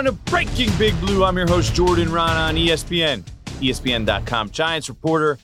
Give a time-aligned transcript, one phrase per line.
[0.00, 1.24] Everyone, to Breaking Big Blue.
[1.24, 3.22] I'm your host, Jordan Raanan ESPN,
[3.60, 5.38] ESPN.com, Giants reporter.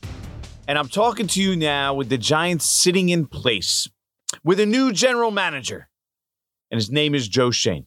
[0.67, 3.87] And I'm talking to you now with the Giants sitting in place
[4.43, 5.91] with a new general manager.
[6.71, 7.87] And his name is Joe Schoen.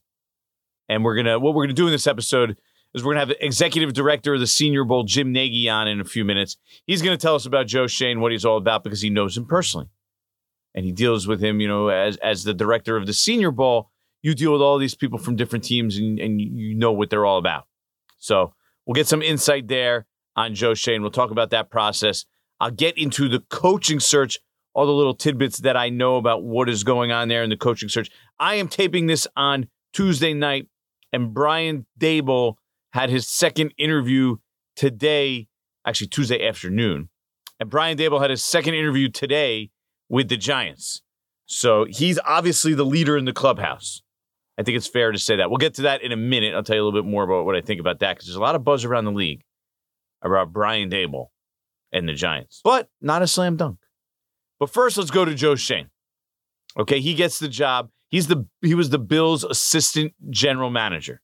[0.87, 2.59] And we're going to, what we're going to do in this episode
[2.93, 5.87] is we're going to have the executive director of the Senior Bowl, Jim Nagy, on
[5.87, 6.57] in a few minutes.
[6.85, 9.35] He's going to tell us about Joe Schoen, what he's all about, because he knows
[9.35, 9.89] him personally.
[10.75, 13.89] And he deals with him, you know, as, as the director of the Senior Bowl
[14.21, 17.25] you deal with all these people from different teams and, and you know what they're
[17.25, 17.65] all about.
[18.17, 18.53] So
[18.85, 21.01] we'll get some insight there on Joe Schoen.
[21.01, 22.26] We'll talk about that process.
[22.59, 24.39] I'll get into the coaching search,
[24.73, 27.57] all the little tidbits that I know about what is going on there in the
[27.57, 28.09] coaching search.
[28.39, 30.67] I am taping this on Tuesday night,
[31.13, 32.55] and Brian Daboll
[32.91, 34.37] had his second interview
[34.76, 35.48] today,
[35.85, 37.09] actually Tuesday afternoon.
[37.59, 39.71] And Brian Daboll had his second interview today
[40.09, 41.01] with the Giants.
[41.45, 44.01] So he's obviously the leader in the clubhouse.
[44.60, 45.49] I think it's fair to say that.
[45.49, 46.54] We'll get to that in a minute.
[46.54, 48.35] I'll tell you a little bit more about what I think about that because there's
[48.35, 49.41] a lot of buzz around the league
[50.21, 51.27] about Brian Daboll
[51.93, 53.79] and the Giants, but not a slam dunk.
[54.60, 55.90] But first, let's go to Joe Schoen.
[56.77, 57.90] Okay, he gets the job.
[58.10, 61.21] He's the he was the Bills' assistant general manager.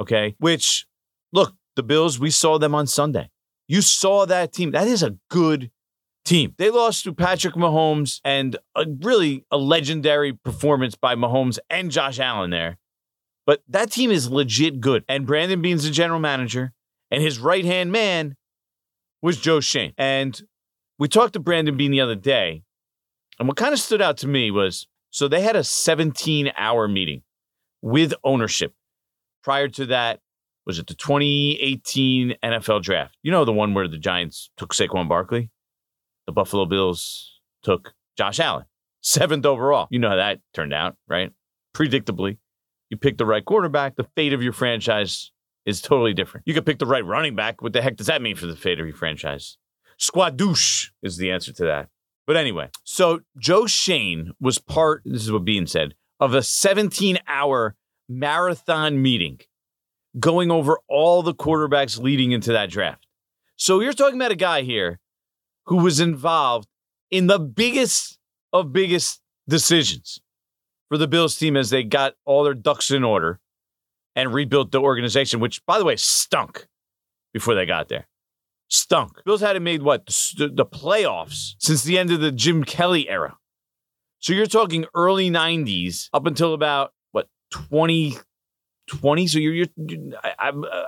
[0.00, 0.86] Okay, which
[1.34, 3.28] look, the Bills, we saw them on Sunday.
[3.66, 4.70] You saw that team.
[4.70, 5.70] That is a good
[6.28, 6.54] team.
[6.58, 12.20] They lost to Patrick Mahomes and a, really a legendary performance by Mahomes and Josh
[12.20, 12.78] Allen there.
[13.46, 15.04] But that team is legit good.
[15.08, 16.72] And Brandon Beane's the general manager,
[17.10, 18.36] and his right hand man
[19.22, 19.92] was Joe Schoen.
[19.96, 20.40] And
[20.98, 22.62] we talked to Brandon Beane the other day,
[23.38, 26.86] and what kind of stood out to me was so they had a 17 hour
[26.88, 27.22] meeting
[27.80, 28.74] with ownership.
[29.42, 30.20] Prior to that,
[30.66, 33.16] was it the 2018 NFL draft?
[33.22, 35.50] You know, the one where the Giants took Saquon Barkley?
[36.28, 38.66] The Buffalo Bills took Josh Allen,
[39.00, 39.88] seventh overall.
[39.90, 41.32] You know how that turned out, right?
[41.74, 42.36] Predictably,
[42.90, 45.32] you pick the right quarterback, the fate of your franchise
[45.64, 46.46] is totally different.
[46.46, 47.62] You could pick the right running back.
[47.62, 49.56] What the heck does that mean for the fate of your franchise?
[49.98, 51.88] Squadouche is the answer to that.
[52.26, 57.20] But anyway, so Joe Schoen was part, this is what Beane said, of a 17
[57.26, 57.74] hour
[58.06, 59.40] marathon meeting
[60.20, 63.06] going over all the quarterbacks leading into that draft.
[63.56, 65.00] So you're talking about a guy here
[65.68, 66.66] who was involved
[67.10, 68.18] in the biggest
[68.52, 70.20] of biggest decisions
[70.88, 73.38] for the Bills team as they got all their ducks in order
[74.16, 76.66] and rebuilt the organization, which, by the way, stunk
[77.32, 78.08] before they got there.
[78.68, 79.22] Stunk.
[79.24, 80.06] Bills hadn't made what?
[80.06, 83.36] The, playoffs since the end of the Jim Kelly era.
[84.20, 89.26] So you're talking early 90s up until about, what, 2020?
[89.26, 89.66] So you're, you're
[90.38, 90.86] I, uh,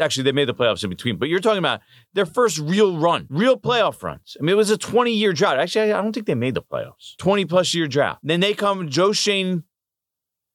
[0.00, 1.80] Actually, they made the playoffs in between, but you're talking about
[2.14, 4.36] their first real run, real playoff runs.
[4.38, 5.58] I mean, it was a 20 year drought.
[5.58, 7.16] Actually, I don't think they made the playoffs.
[7.18, 8.18] 20 plus year drought.
[8.22, 9.64] Then they come, Joe Schoen.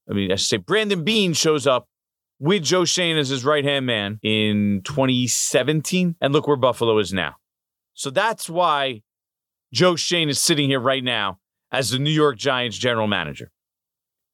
[0.09, 1.87] I mean, I should say Brandon Beane shows up
[2.39, 6.15] with Joe Schoen as his right hand man in 2017.
[6.21, 7.35] And look where Buffalo is now.
[7.93, 9.01] So that's why
[9.73, 11.39] Joe Schoen is sitting here right now
[11.71, 13.51] as the New York Giants general manager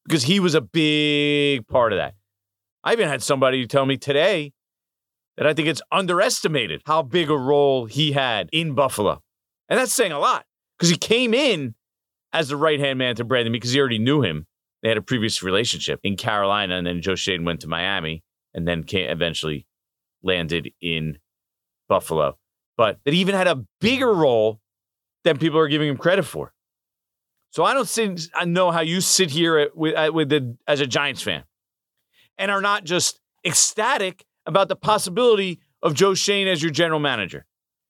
[0.04, 2.14] because he was a big part of that.
[2.82, 4.52] I even had somebody tell me today
[5.40, 9.22] that I think it's underestimated how big a role he had in Buffalo.
[9.70, 10.44] And that's saying a lot
[10.76, 11.74] because he came in
[12.30, 14.46] as the right hand man to Brandon because he already knew him.
[14.82, 18.68] They had a previous relationship in Carolina, and then Joe Schoen went to Miami and
[18.68, 19.66] then came, eventually
[20.22, 21.18] landed in
[21.88, 22.36] Buffalo.
[22.76, 24.60] But that even had a bigger role
[25.24, 26.52] than people are giving him credit for.
[27.48, 30.58] So I don't sit, I know how you sit here at, with, at, with the,
[30.68, 31.44] as a Giants fan
[32.36, 37.46] and are not just ecstatic about the possibility of Joe Schoen as your general manager.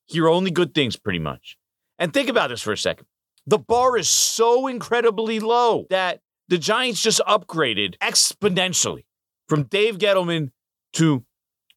[0.07, 1.57] Hear only good things, pretty much.
[1.99, 3.07] And think about this for a second.
[3.47, 9.05] The bar is so incredibly low that the Giants just upgraded exponentially
[9.49, 10.51] from Dave Gettleman
[10.95, 11.25] to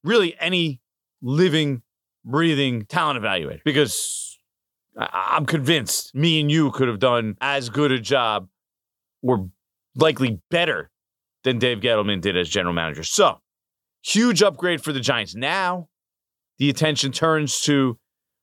[0.04, 0.82] really any
[1.22, 1.82] living,
[2.26, 3.62] breathing talent evaluator.
[3.64, 4.38] Because
[4.98, 8.48] I'm convinced me and you could have done as good a job
[9.22, 9.50] or
[9.96, 10.90] likely better
[11.44, 13.04] than Dave Gettleman did as general manager.
[13.04, 13.40] So
[14.04, 15.34] Huge upgrade for the Giants.
[15.34, 15.88] Now
[16.60, 17.98] the attention turns to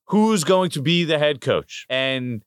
[0.07, 1.87] who's going to be the head coach.
[1.89, 2.43] And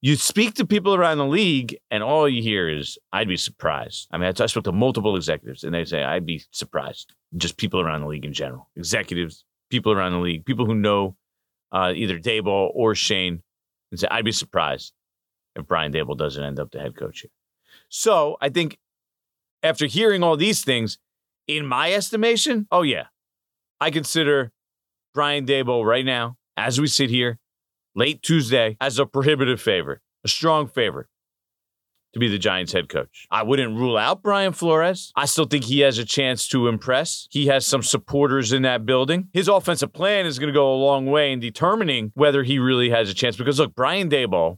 [0.00, 4.06] you speak to people around the league, and all you hear is, I'd be surprised.
[4.12, 7.14] I mean, I spoke to multiple executives, and they say, I'd be surprised.
[7.36, 11.16] Just people around the league in general, executives, people around the league, people who know
[11.72, 13.42] uh, either Daboll or Schoen,
[13.90, 14.92] and say, I'd be surprised
[15.56, 17.30] if Brian Daboll doesn't end up the head coach here.
[17.88, 18.78] So I think
[19.62, 20.98] after hearing all these things,
[21.48, 23.06] in my estimation, oh, yeah,
[23.80, 24.52] I consider
[25.14, 27.38] Brian Daboll right now, as we sit here,
[27.96, 31.08] late Tuesday as a prohibitive favorite, a strong favorite
[32.12, 33.26] to be the Giants head coach.
[33.30, 35.12] I wouldn't rule out Brian Flores.
[35.14, 37.28] I still think he has a chance to impress.
[37.30, 39.28] He has some supporters in that building.
[39.32, 42.90] His offensive plan is going to go a long way in determining whether he really
[42.90, 43.36] has a chance.
[43.36, 44.56] Because look, Brian Daboll,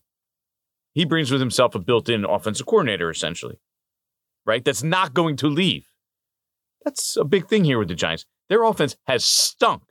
[0.93, 3.58] he brings with himself a built-in offensive coordinator, essentially,
[4.46, 4.64] right?
[4.64, 5.89] That's not going to leave.
[6.85, 8.25] That's a big thing here with the Giants.
[8.49, 9.82] Their offense has stunk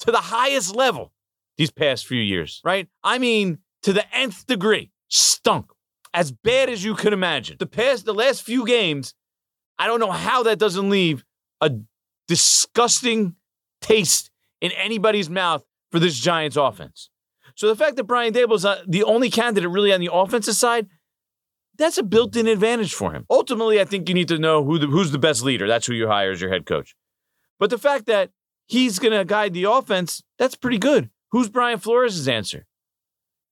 [0.00, 1.12] to the highest level
[1.56, 2.88] these past few years, right?
[3.02, 5.66] I mean, to the nth degree, stunk
[6.12, 7.56] as bad as you could imagine.
[7.58, 9.14] The past, the last few games,
[9.78, 11.24] I don't know how that doesn't leave
[11.60, 11.70] a
[12.28, 13.36] disgusting
[13.80, 17.10] taste in anybody's mouth for this Giants offense.
[17.54, 20.88] So the fact that Brian Daboll's uh, the only candidate really on the offensive side,
[21.78, 23.26] that's a built-in advantage for him.
[23.30, 25.66] Ultimately, I think you need to know who the, who's the best leader.
[25.66, 26.94] That's who you hire as your head coach.
[27.58, 28.30] But the fact that
[28.66, 31.10] he's going to guide the offense, that's pretty good.
[31.32, 32.66] Who's Brian Flores' answer?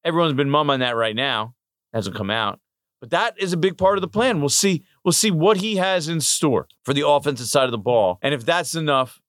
[0.05, 1.55] Everyone's been mum on that right now.
[1.93, 2.61] Hasn't come out.
[3.01, 4.41] But that is a big part of the plan.
[4.41, 4.85] We'll see.
[5.05, 8.19] We'll see what he has in store for the offensive side of the ball.
[8.23, 9.21] And if that's enough,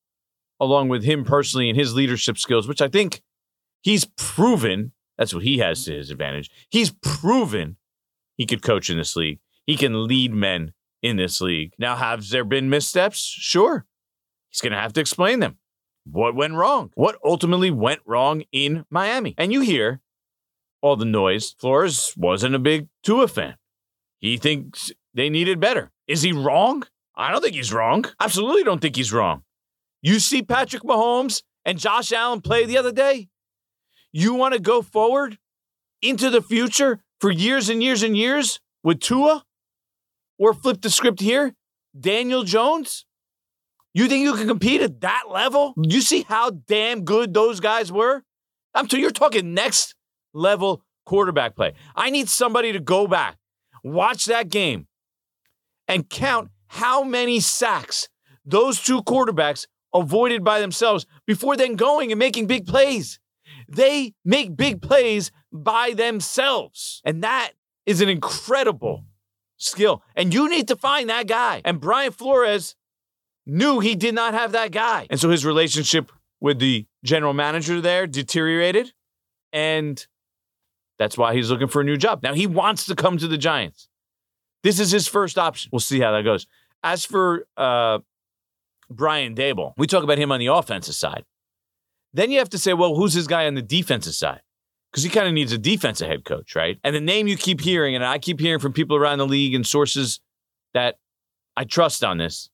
[0.59, 3.21] along with him personally and his leadership skills, which I think
[3.81, 6.50] he's proven that's what he has to his advantage.
[6.69, 7.77] He's proven
[8.38, 9.40] he could coach in this league.
[9.66, 11.74] He can lead men in this league.
[11.78, 13.20] Now, have there been missteps?
[13.20, 13.86] Sure.
[14.50, 15.58] He's going to have to explain them.
[16.06, 16.92] What went wrong?
[16.96, 19.34] What ultimately went wrong in Miami?
[19.38, 20.02] And you hear
[20.82, 21.56] all the noise.
[21.60, 23.56] Flores wasn't a big Tua fan.
[24.20, 25.92] He thinks they needed better.
[26.08, 26.84] Is he wrong?
[27.16, 28.06] I don't think he's wrong.
[28.20, 29.44] Absolutely don't think he's wrong.
[30.02, 33.30] You see Patrick Mahomes and Josh Allen play the other day?
[34.12, 35.40] You want to go forward
[36.02, 39.44] into the future for years and years and years with Tua?
[40.38, 41.56] Or flip the script here?
[41.98, 43.06] Daniel Jones?
[43.94, 45.74] You think you can compete at that level?
[45.82, 48.24] You see how damn good those guys were?
[48.74, 49.96] I'm t- you're talking next
[50.34, 51.74] level quarterback play.
[51.96, 53.38] I need somebody to go back,
[53.84, 54.88] watch that game,
[55.88, 58.10] and count how many sacks
[58.44, 63.20] those two quarterbacks avoided by themselves before then going and making big plays.
[63.70, 65.32] They make big plays
[65.63, 67.02] by themselves.
[67.06, 67.52] And that
[67.86, 69.06] is an incredible
[69.57, 70.04] skill.
[70.16, 71.62] And you need to find that guy.
[71.63, 72.75] And Brian Flores
[73.46, 75.07] knew he did not have that guy.
[75.10, 78.94] And so his relationship with the general manager there deteriorated.
[79.54, 80.06] And
[80.98, 82.24] that's why he's looking for a new job.
[82.24, 83.88] Now he wants to come to the Giants.
[84.63, 85.69] This is his first option.
[85.72, 86.48] We'll see how that goes.
[86.84, 88.00] As for uh,
[88.90, 91.24] Brian Daboll, we talk about him on the offensive side.
[92.13, 94.42] Then you have to say, well, who's his guy on the defensive side?
[94.95, 96.80] Because he kind of needs a defensive head coach, right?
[96.81, 99.53] And the name you keep hearing, and I keep hearing from people around the league
[99.53, 100.21] and sources
[100.74, 101.00] that
[101.57, 102.50] I trust on this,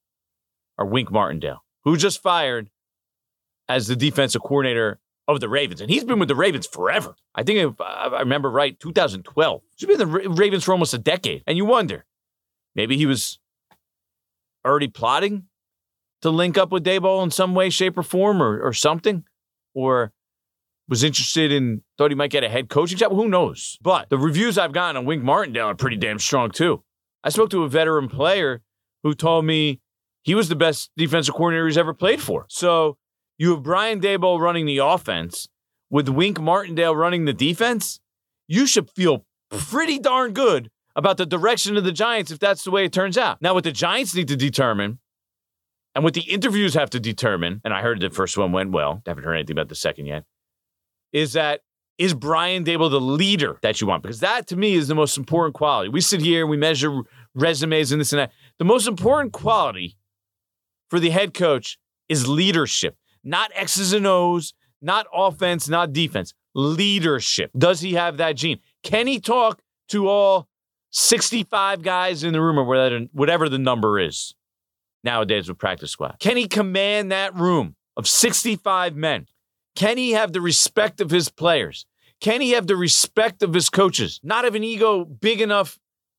[0.80, 2.72] are Wink Martindale, who just fired
[3.70, 5.82] as the defensive coordinator of the Ravens.
[5.82, 7.14] And he's been with the Ravens forever.
[7.36, 9.62] I think if uh, I remember right, 2012.
[9.78, 11.44] He's been the Ravens for almost a decade.
[11.46, 12.06] And you wonder,
[12.74, 13.38] maybe he was
[14.66, 15.44] already plotting
[16.24, 19.26] to link up with Daboll in some way, shape, or form, or, or something,
[19.76, 20.12] or
[20.92, 23.12] was interested in thought he might get a head coaching job.
[23.12, 23.78] Who knows?
[23.80, 26.84] But the reviews I've gotten on Wink Martindale are pretty damn strong too.
[27.24, 28.62] I spoke to a veteran player
[29.04, 29.80] who told me
[30.24, 32.48] he was the best defensive coordinator he's ever played for.
[32.50, 32.98] So
[33.38, 35.48] you have Brian Daboll running the offense
[35.92, 38.00] with Wink Martindale running the defense.
[38.48, 42.72] You should feel pretty darn good about the direction of the Giants if that's the
[42.72, 43.40] way it turns out.
[43.44, 44.98] Now, what the Giants need to determine
[45.94, 49.04] and what the interviews have to determine, and I heard the first one went well,
[49.06, 50.24] haven't heard anything about the second yet,
[51.14, 51.62] is that
[52.02, 54.02] is Brian Daboll the leader that you want?
[54.02, 55.88] Because that to me is the most important quality.
[55.88, 57.02] We sit here and we measure
[57.36, 58.32] resumes and this and that.
[58.58, 59.98] The most important quality
[60.90, 61.78] for the head coach
[62.10, 66.34] is leadership, not X's and O's, not offense, not defense.
[66.56, 67.52] Leadership.
[67.56, 68.60] Does he have that gene?
[68.82, 70.50] Can he talk to all
[70.90, 74.34] 65 guys in the room or whatever the number is
[75.04, 76.18] nowadays with practice squad?
[76.20, 79.28] Can he command that room of 65 men?
[79.76, 81.86] Can he have the respect of his players?
[82.22, 84.20] Can he have the respect of his coaches?
[84.24, 85.78] Not have an ego big enough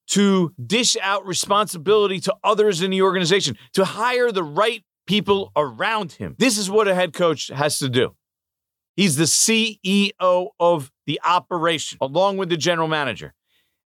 [0.08, 6.12] to dish out responsibility to others in the organization, to hire the right people around
[6.12, 6.34] him.
[6.38, 8.14] This is what a head coach has to do.
[8.96, 13.32] He's the CEO of the operation, along with the general manager.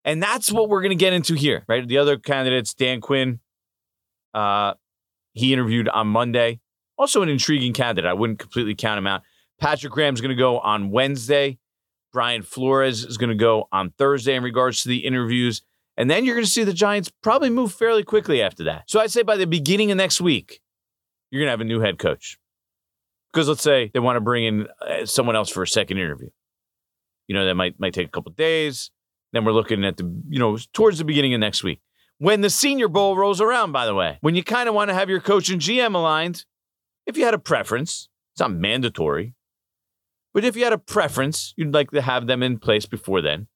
[0.05, 1.87] And that's what we're going to get into here, right?
[1.87, 3.41] The other candidates, Dan Quinn,
[4.35, 4.75] uh,
[5.33, 6.61] he interviewed on Monday.
[6.99, 8.09] Also, an intriguing candidate.
[8.09, 9.23] I wouldn't completely count him out.
[9.61, 11.59] Patrick Graham's going to go on Wednesday.
[12.17, 15.61] Brian Flores is going to go on Thursday in regards to the interviews.
[15.99, 18.85] And then you're going to see the Giants probably move fairly quickly after that.
[18.89, 20.63] So I'd say by the beginning of next week,
[21.31, 22.39] you're going to have a new head coach.
[23.31, 26.31] Because let's say they want to bring in uh, someone else for a second interview.
[27.29, 28.91] You know, that might might take a couple days.
[29.35, 31.83] Then we're looking at the, you know, towards the beginning of next week.
[32.17, 34.95] When the Senior Bowl rolls around, by the way, when you kind of want to
[34.95, 36.47] have your coach and GM aligned,
[37.05, 39.35] if you had a preference, it's not mandatory,
[40.37, 43.47] but if you had a preference, you'd like to have them in place before then.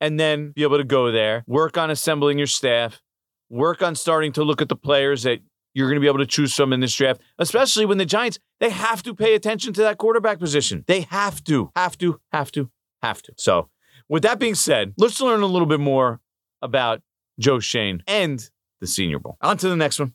[0.00, 3.02] And then be able to go there, work on assembling your staff,
[3.48, 5.40] work on starting to look at the players that
[5.74, 8.38] you're going to be able to choose from in this draft, especially when the Giants,
[8.60, 10.84] they have to pay attention to that quarterback position.
[10.86, 12.70] They have to, have to, have to,
[13.02, 13.32] have to.
[13.36, 13.68] So,
[14.08, 16.20] with that being said, let's learn a little bit more
[16.62, 17.02] about
[17.40, 18.48] Joe Schoen and
[18.80, 19.38] the Senior Bowl.
[19.40, 20.14] On to the next one.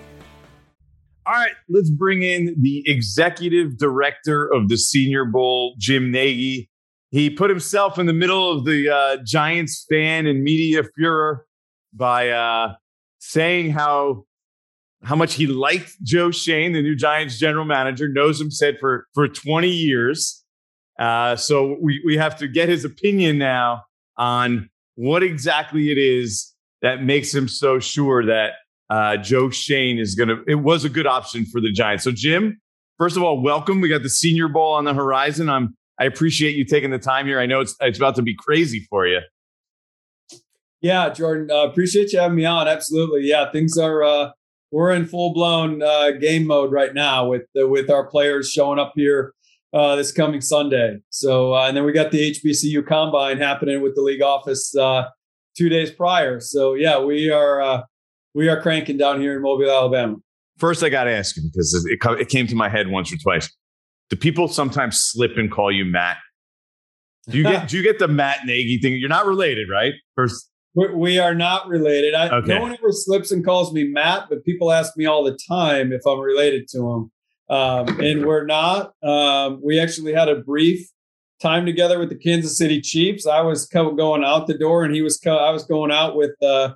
[1.23, 6.67] All right, let's bring in the executive director of the Senior Bowl, Jim Nagy.
[7.11, 11.45] He put himself in the middle of the uh, Giants fan and media furor
[11.93, 12.73] by uh,
[13.19, 14.25] saying how
[15.03, 19.05] how much he liked Joe Schoen, the new Giants general manager, knows him said for
[19.13, 20.43] for 20 years.
[20.99, 23.83] Uh, so we we have to get his opinion now
[24.17, 26.51] on what exactly it is
[26.81, 28.53] that makes him so sure that
[28.91, 30.43] uh, Joe Schoen is going to.
[30.47, 32.03] It was a good option for the Giants.
[32.03, 32.59] So Jim,
[32.97, 33.79] first of all, welcome.
[33.79, 35.49] We got the Senior Bowl on the horizon.
[35.49, 37.39] I'm I appreciate you taking the time here.
[37.39, 39.21] I know it's it's about to be crazy for you.
[40.81, 42.67] Yeah, Jordan, uh, appreciate you having me on.
[42.67, 43.21] Absolutely.
[43.21, 44.31] Yeah, things are uh,
[44.71, 48.77] we're in full blown uh, game mode right now with the, with our players showing
[48.77, 49.33] up here
[49.73, 50.97] uh, this coming Sunday.
[51.11, 55.05] So uh, and then we got the HBCU combine happening with the league office uh,
[55.57, 56.41] two days prior.
[56.41, 57.85] So yeah, we are
[58.33, 60.17] we are cranking down here in Mobile, Alabama.
[60.57, 63.17] First, I got to ask you because it, it came to my head once or
[63.17, 63.51] twice.
[64.09, 66.17] Do people sometimes slip and call you Matt?
[67.29, 68.93] Do you get do you get the Matt Nagy thing?
[68.93, 69.93] You're not related, right?
[70.15, 72.13] First, we are not related.
[72.13, 72.55] I, okay.
[72.55, 75.91] No one ever slips and calls me Matt, but people ask me all the time
[75.91, 77.11] if I'm related to him.
[77.49, 78.93] Um, and we're not.
[79.03, 80.87] Um, we actually had a brief
[81.41, 83.27] time together with the Kansas City Chiefs.
[83.27, 85.17] I was going out the door, and he was.
[85.17, 86.75] Co- I was going out with uh,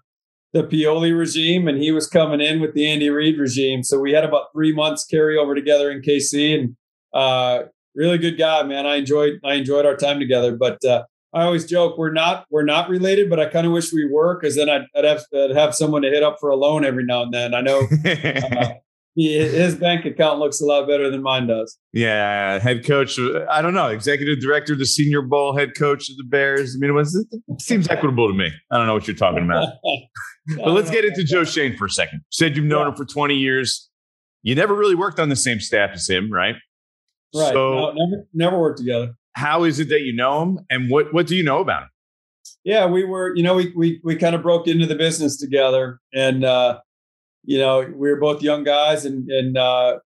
[0.55, 3.83] the Pioli regime, and he was coming in with the Andy Reid regime.
[3.83, 6.77] So we had about three months carryover together in KC, and
[7.13, 8.85] uh, really good guy, man.
[8.85, 9.33] I enjoyed.
[9.43, 10.83] I enjoyed our time together, but.
[10.83, 14.09] Uh, I always joke we're not we're not related, but I kind of wish we
[14.09, 16.85] were because then I'd, I'd, have I'd have someone to hit up for a loan
[16.85, 17.53] every now and then.
[17.53, 18.69] I know uh,
[19.15, 21.77] he, his bank account looks a lot better than mine does.
[21.91, 23.19] Yeah, head coach.
[23.50, 26.74] I don't know, executive director, the Senior Bowl head coach of the Bears.
[26.74, 28.50] I mean, it, was, it seems equitable to me.
[28.71, 29.67] I don't know what you're talking about.
[30.57, 32.19] but let's get into Joe Schoen for a second.
[32.19, 32.89] You said you've known yeah.
[32.89, 33.89] him for 20 years.
[34.43, 36.55] You never really worked on the same staff as him, right?
[37.33, 37.51] Right.
[37.51, 41.13] So, no, never, never worked together how is it that you know him and what
[41.13, 41.89] what do you know about him?
[42.63, 45.99] Yeah, we were, you know, we we we kind of broke into the business together
[46.13, 46.79] and uh
[47.43, 49.99] you know, we were both young guys and and uh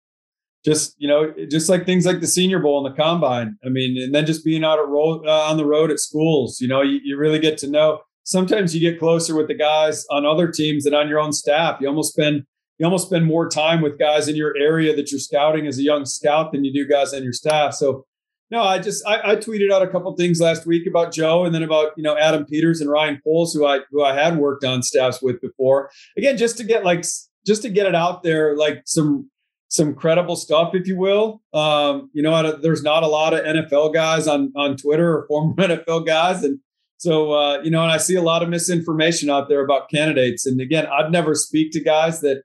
[0.64, 3.96] just you know just like things like the senior bowl and the combine i mean
[4.02, 6.82] and then just being out at road, uh, on the road at schools you know
[6.82, 10.50] you, you really get to know sometimes you get closer with the guys on other
[10.50, 12.44] teams than on your own staff you almost spend
[12.78, 15.82] you almost spend more time with guys in your area that you're scouting as a
[15.82, 18.04] young scout than you do guys on your staff so
[18.50, 21.54] no, I just I, I, tweeted out a couple things last week about Joe and
[21.54, 24.64] then about you know Adam Peters and Ryan Poles who I who I had worked
[24.64, 25.90] on staffs with before.
[26.16, 27.04] Again, just to get like
[27.46, 29.30] just to get it out there, like some
[29.68, 31.42] some credible stuff, if you will.
[31.52, 35.54] Um, you know, there's not a lot of NFL guys on on Twitter or former
[35.58, 36.58] NFL guys, and
[36.98, 40.46] so uh, you know, and I see a lot of misinformation out there about candidates.
[40.46, 42.42] And again, I'd never speak to guys that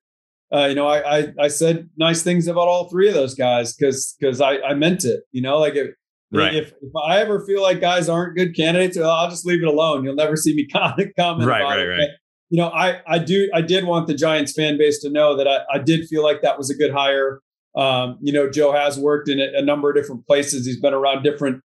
[0.53, 3.74] uh, you know, I, I, I said nice things about all three of those guys
[3.74, 5.22] because because I, I meant it.
[5.31, 5.89] You know, like if,
[6.31, 6.53] right.
[6.53, 10.03] if if I ever feel like guys aren't good candidates, I'll just leave it alone.
[10.03, 11.88] You'll never see me comment right, right, it.
[11.88, 11.98] Right.
[12.00, 12.10] But,
[12.50, 15.48] you know, I I do I did want the Giants fan base to know that
[15.48, 17.41] I, I did feel like that was a good hire.
[17.75, 20.63] Um, you know, Joe has worked in a, a, number of different places.
[20.67, 21.63] He's been around different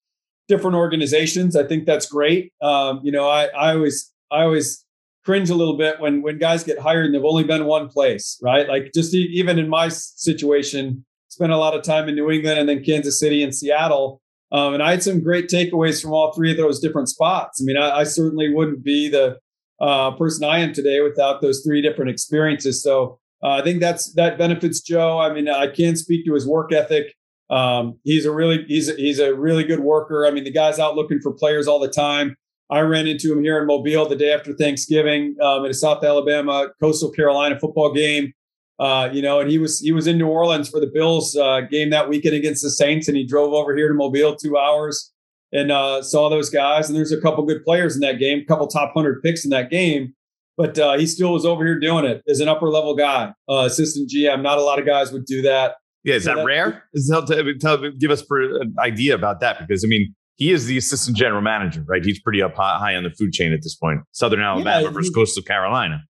[0.49, 1.57] different organizations.
[1.57, 2.53] I think that's great.
[2.63, 4.85] Um, you know, I, I always I always
[5.25, 8.39] cringe a little bit when when guys get hired and they've only been one place,
[8.43, 8.69] right?
[8.69, 12.69] Like just even in my situation, spent a lot of time in New England and
[12.69, 14.21] then Kansas City and Seattle.
[14.53, 17.61] Um, and I had some great takeaways from all three of those different spots.
[17.61, 19.39] I mean, I, I certainly wouldn't be the
[19.81, 22.83] uh, person I am today without those three different experiences.
[22.83, 25.19] So uh, I think that's that benefits Joe.
[25.19, 27.15] I mean, I can't speak to his work ethic.
[27.49, 30.27] Um, he's a really he's a, he's a really good worker.
[30.27, 32.37] I mean, the guy's out looking for players all the time.
[32.69, 36.03] I ran into him here in Mobile the day after Thanksgiving um, at a South
[36.03, 38.33] Alabama Coastal Carolina football game.
[38.79, 41.61] Uh, you know, and he was he was in New Orleans for the Bills uh,
[41.63, 45.13] game that weekend against the Saints, and he drove over here to Mobile two hours
[45.53, 46.89] and uh, saw those guys.
[46.89, 49.51] And there's a couple good players in that game, a couple top hundred picks in
[49.51, 50.15] that game.
[50.59, 53.65] But uh, he still was over here doing it as an upper level guy, uh,
[53.67, 54.43] assistant GM.
[54.43, 55.77] Not a lot of guys would do that.
[56.07, 56.85] Yeah, is so that, that, rare?
[56.95, 60.79] Is tell, tell, give us an idea about that because I mean he is the
[60.79, 62.05] assistant general manager, right?
[62.05, 64.01] He's pretty up high, on the food chain at this point.
[64.13, 66.03] Southern Alabama yeah, versus he, Coastal Carolina.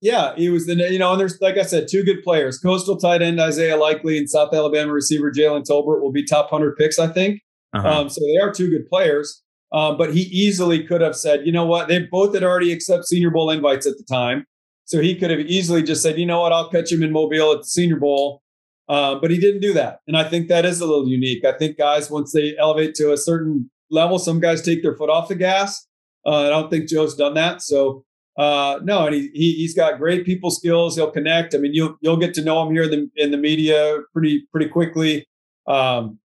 [0.00, 2.58] Yeah, he was the you know, and there's like I said, two good players.
[2.58, 6.76] Coastal tight end Isaiah Likely and South Alabama receiver Jalen Tolbert will be top hundred
[6.76, 7.40] picks, I think.
[7.72, 7.88] Uh-huh.
[7.88, 9.42] Um, so they are two good players.
[9.72, 11.88] Um, but he easily could have said, you know what?
[11.88, 14.44] They both had already accepted Senior Bowl invites at the time.
[14.84, 16.52] So he could have easily just said, you know what?
[16.52, 18.42] I'll catch him in Mobile at the Senior Bowl.
[18.88, 20.00] Uh, but he didn't do that.
[20.06, 21.44] And I think that is a little unique.
[21.44, 25.10] I think guys, once they elevate to a certain level, some guys take their foot
[25.10, 25.86] off the gas.
[26.24, 27.62] Uh, I don't think Joe's done that.
[27.62, 28.04] So
[28.36, 30.94] uh, no, and he, he has got great people skills.
[30.96, 31.54] He'll connect.
[31.54, 34.46] I mean, you'll you'll get to know him here in the in the media pretty
[34.52, 35.26] pretty quickly.
[35.66, 36.18] Um,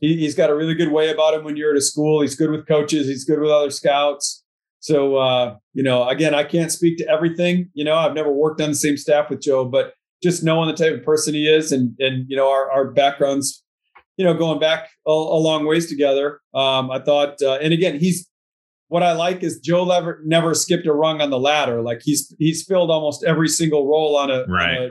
[0.00, 2.20] he, has got a really good way about him when you're at a school.
[2.20, 3.08] He's good with coaches.
[3.08, 4.44] He's good with other scouts.
[4.80, 7.70] So, uh, you know, again, I can't speak to everything.
[7.74, 10.74] You know, I've never worked on the same staff with Joe, but just knowing the
[10.74, 13.64] type of person he is and, and you know, our, our backgrounds,
[14.16, 16.40] you know, going back a, a long ways together.
[16.54, 18.28] Um, I thought, uh, and again, he's,
[18.88, 21.82] what I like is Joe never, never skipped a rung on the ladder.
[21.82, 24.78] Like he's, he's filled almost every single role on a, right.
[24.78, 24.90] on, a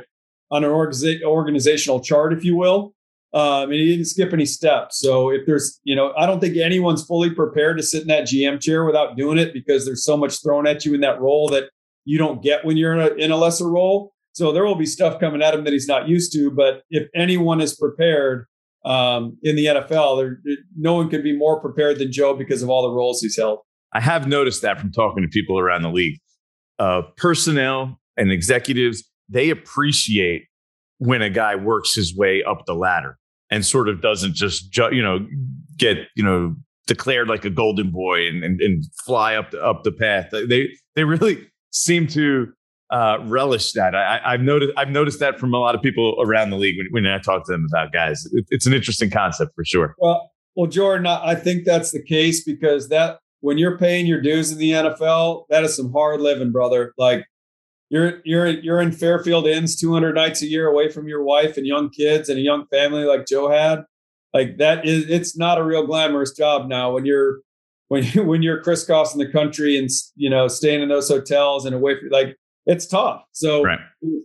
[0.50, 2.94] on an organiza- organizational chart, if you will.
[3.34, 5.00] Um, and he didn't skip any steps.
[5.00, 8.24] So if there's, you know, I don't think anyone's fully prepared to sit in that
[8.24, 11.50] GM chair without doing it because there's so much thrown at you in that role
[11.50, 11.70] that
[12.06, 14.14] you don't get when you're in a, in a lesser role.
[14.38, 16.52] So there will be stuff coming at him that he's not used to.
[16.52, 18.46] But if anyone is prepared
[18.86, 20.38] um, in the NFL, there,
[20.78, 23.60] no one could be more prepared than Joe because of all the roles he's held.
[23.94, 26.20] I have noticed that from talking to people around the league.
[26.78, 30.44] Uh, personnel and executives, they appreciate
[31.00, 33.18] when a guy works his way up the ladder
[33.50, 35.26] and sort of doesn't just ju- you know
[35.78, 39.84] get you know declared like a golden boy and, and, and fly up the, up
[39.84, 40.28] the path.
[40.32, 42.54] They they really seem to
[42.90, 43.96] uh, relish that.
[43.96, 46.88] I, have noticed I've noticed that from a lot of people around the league when,
[46.92, 48.28] when I talk to them about guys.
[48.32, 49.96] It, it's an interesting concept for sure.
[49.98, 54.52] Well, well, Jordan, I think that's the case because that when you're paying your dues
[54.52, 56.94] in the NFL, that is some hard living, brother.
[56.98, 57.26] Like
[57.90, 61.66] you're you're you're in Fairfield Inns 200 nights a year away from your wife and
[61.66, 63.84] young kids and a young family like Joe had.
[64.34, 67.40] Like that is it's not a real glamorous job now when you're
[67.88, 71.76] when you when you're crisscrossing the country and you know staying in those hotels and
[71.76, 72.36] away from like
[72.68, 73.24] it's tough.
[73.32, 73.80] So right.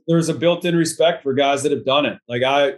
[0.06, 2.18] there's a built-in respect for guys that have done it.
[2.28, 2.74] Like I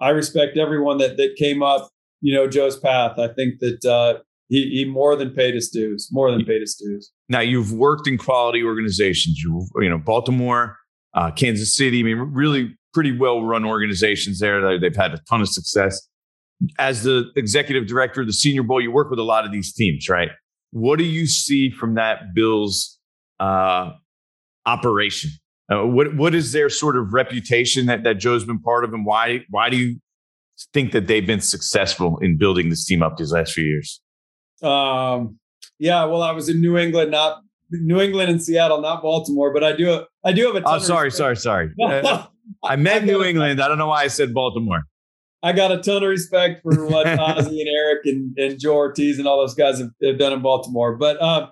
[0.00, 3.18] I respect everyone that that came up, you know, Joe's path.
[3.18, 6.74] I think that uh, he, he more than paid his dues, more than paid his
[6.76, 7.10] dues.
[7.28, 9.40] Now you've worked in quality organizations.
[9.40, 10.78] You you know Baltimore,
[11.14, 12.00] uh, Kansas City.
[12.00, 14.78] I mean, really pretty well run organizations there.
[14.78, 16.00] They've had a ton of success.
[16.78, 19.72] As the executive director of the Senior Bowl, you work with a lot of these
[19.72, 20.30] teams, right?
[20.70, 23.00] What do you see from that Bills
[23.40, 23.90] uh,
[24.66, 25.30] operation?
[25.72, 29.06] Uh, what what is their sort of reputation that that Joe's been part of, and
[29.06, 30.00] why why do you
[30.72, 34.00] think that they've been successful in building this team up these last few years?
[34.62, 35.38] Um,
[35.78, 39.64] yeah, well, I was in New England, not New England and Seattle, not Baltimore, but
[39.64, 40.62] I do I do have a.
[40.66, 41.70] oh, sorry, sorry, sorry.
[41.80, 42.26] Uh,
[42.64, 43.62] I meant I New England.
[43.62, 44.82] I don't know why I said Baltimore.
[45.42, 49.18] I got a ton of respect for what Ozzie and Eric and, and Joe Hortiz
[49.18, 50.96] and all those guys have, have done in Baltimore.
[50.96, 51.50] But uh,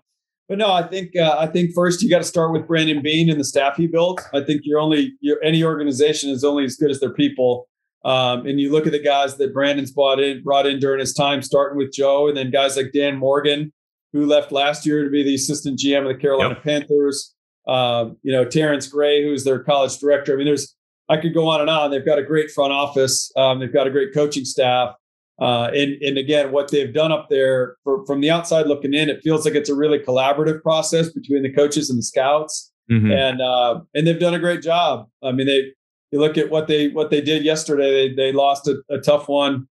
[0.50, 3.30] but no, I think uh, I think first you got to start with Brandon Beane
[3.30, 4.20] and the staff he built.
[4.34, 7.68] I think you're only you're, any organization is only as good as their people.
[8.04, 11.14] Um, and you look at the guys that Brandon's brought in, brought in during his
[11.14, 13.72] time, starting with Joe, and then guys like Dan Morgan,
[14.12, 16.64] who left last year to be the assistant GM of the Carolina yep.
[16.64, 17.32] Panthers.
[17.68, 20.32] Um, you know, Terrence Gray, who's their college director.
[20.32, 20.74] I mean, there's
[21.08, 21.92] I could go on and on.
[21.92, 23.30] They've got a great front office.
[23.36, 24.96] Um, they've got a great coaching staff.
[25.40, 29.09] Uh, and, and again, what they've done up there for, from the outside looking in,
[29.09, 32.70] it feels like it's a really collaborative process between the coaches and the scouts.
[32.90, 33.11] Mm-hmm.
[33.11, 35.09] And uh, and they've done a great job.
[35.22, 35.72] I mean, they
[36.11, 38.09] you look at what they what they did yesterday.
[38.09, 39.68] They they lost a, a tough one,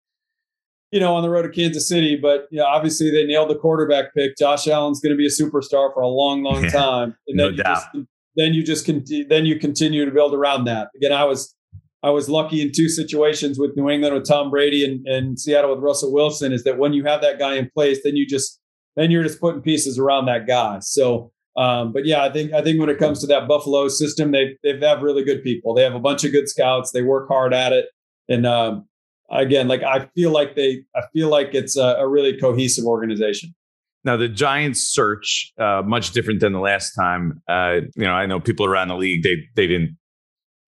[0.92, 2.16] you know, on the road to Kansas City.
[2.16, 4.36] But you know, obviously they nailed the quarterback pick.
[4.36, 7.16] Josh Allen's going to be a superstar for a long, long yeah, time.
[7.26, 7.84] And no doubt.
[7.94, 9.26] Just, then you just continue.
[9.26, 10.88] Then you continue to build around that.
[10.94, 11.55] Again, I was
[12.02, 15.74] I was lucky in two situations with New England with Tom Brady and, and Seattle
[15.74, 16.52] with Russell Wilson.
[16.52, 18.60] Is that when you have that guy in place, then you just
[18.96, 20.78] then you're just putting pieces around that guy.
[20.80, 24.30] So um, but yeah, I think I think when it comes to that Buffalo system,
[24.30, 25.74] they they have really good people.
[25.74, 26.92] They have a bunch of good scouts.
[26.92, 27.86] They work hard at it,
[28.28, 28.86] and um,
[29.30, 33.54] again, like I feel like they, I feel like it's a, a really cohesive organization.
[34.04, 37.42] Now the Giants search uh, much different than the last time.
[37.48, 39.96] Uh, you know, I know people around the league they they didn't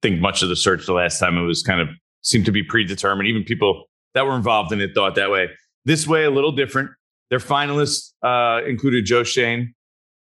[0.03, 1.37] think much of the search the last time.
[1.37, 1.89] It was kind of
[2.23, 3.29] seemed to be predetermined.
[3.29, 3.85] Even people
[4.15, 5.49] that were involved in it thought that way.
[5.85, 6.91] This way, a little different.
[7.31, 9.75] Their finalists uh, included Joe Schoen,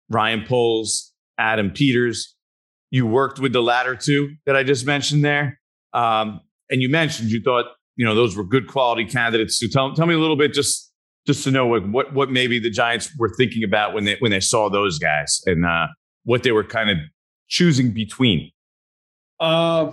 [0.09, 2.35] Ryan Poles, Adam Peters.
[2.91, 5.61] You worked with the latter two that I just mentioned there.
[5.93, 9.59] Um, and you mentioned you thought, you know, those were good quality candidates.
[9.59, 10.93] So tell, tell me a little bit just
[11.27, 14.31] just to know what, what what maybe the Giants were thinking about when they when
[14.31, 15.89] they saw those guys and uh,
[16.25, 16.99] what they were kind of
[17.49, 18.51] choosing between.
[19.41, 19.93] Uh,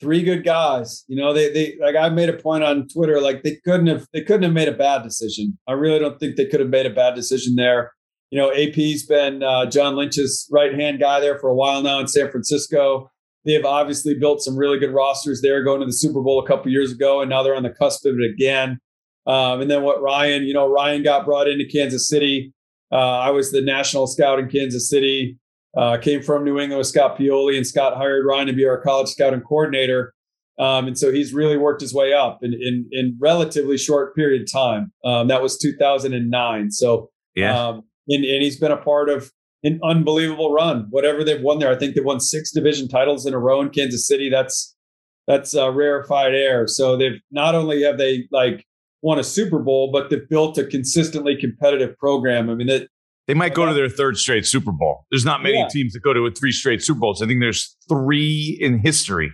[0.00, 1.04] three good guys.
[1.08, 4.06] You know, they they like I made a point on Twitter, like they couldn't have
[4.12, 5.58] they couldn't have made a bad decision.
[5.68, 7.92] I really don't think they could have made a bad decision there
[8.30, 11.98] you know, AP's been uh, John Lynch's right hand guy there for a while now
[11.98, 13.10] in San Francisco.
[13.44, 16.46] They have obviously built some really good rosters there, going to the Super Bowl a
[16.46, 18.78] couple years ago, and now they're on the cusp of it again.
[19.26, 22.52] Um, and then what Ryan, you know, Ryan got brought into Kansas City.
[22.92, 25.38] Uh, I was the national scout in Kansas City.
[25.76, 28.80] Uh, came from New England with Scott Pioli, and Scott hired Ryan to be our
[28.80, 30.14] college scouting coordinator.
[30.58, 34.42] Um, and so he's really worked his way up in in, in relatively short period
[34.42, 34.92] of time.
[35.04, 36.70] Um, that was 2009.
[36.70, 37.68] So yeah.
[37.68, 39.30] Um, and, and he's been a part of
[39.62, 40.86] an unbelievable run.
[40.90, 43.70] Whatever they've won there, I think they've won six division titles in a row in
[43.70, 44.28] Kansas City.
[44.28, 44.76] That's
[45.26, 46.66] that's uh, rarefied air.
[46.66, 48.66] So they've not only have they like
[49.02, 52.50] won a Super Bowl, but they've built a consistently competitive program.
[52.50, 52.88] I mean, it,
[53.30, 55.06] they might go to their third straight Super Bowl.
[55.12, 55.68] There's not many yeah.
[55.70, 57.22] teams that go to a three straight Super Bowls.
[57.22, 59.32] I think there's three in history.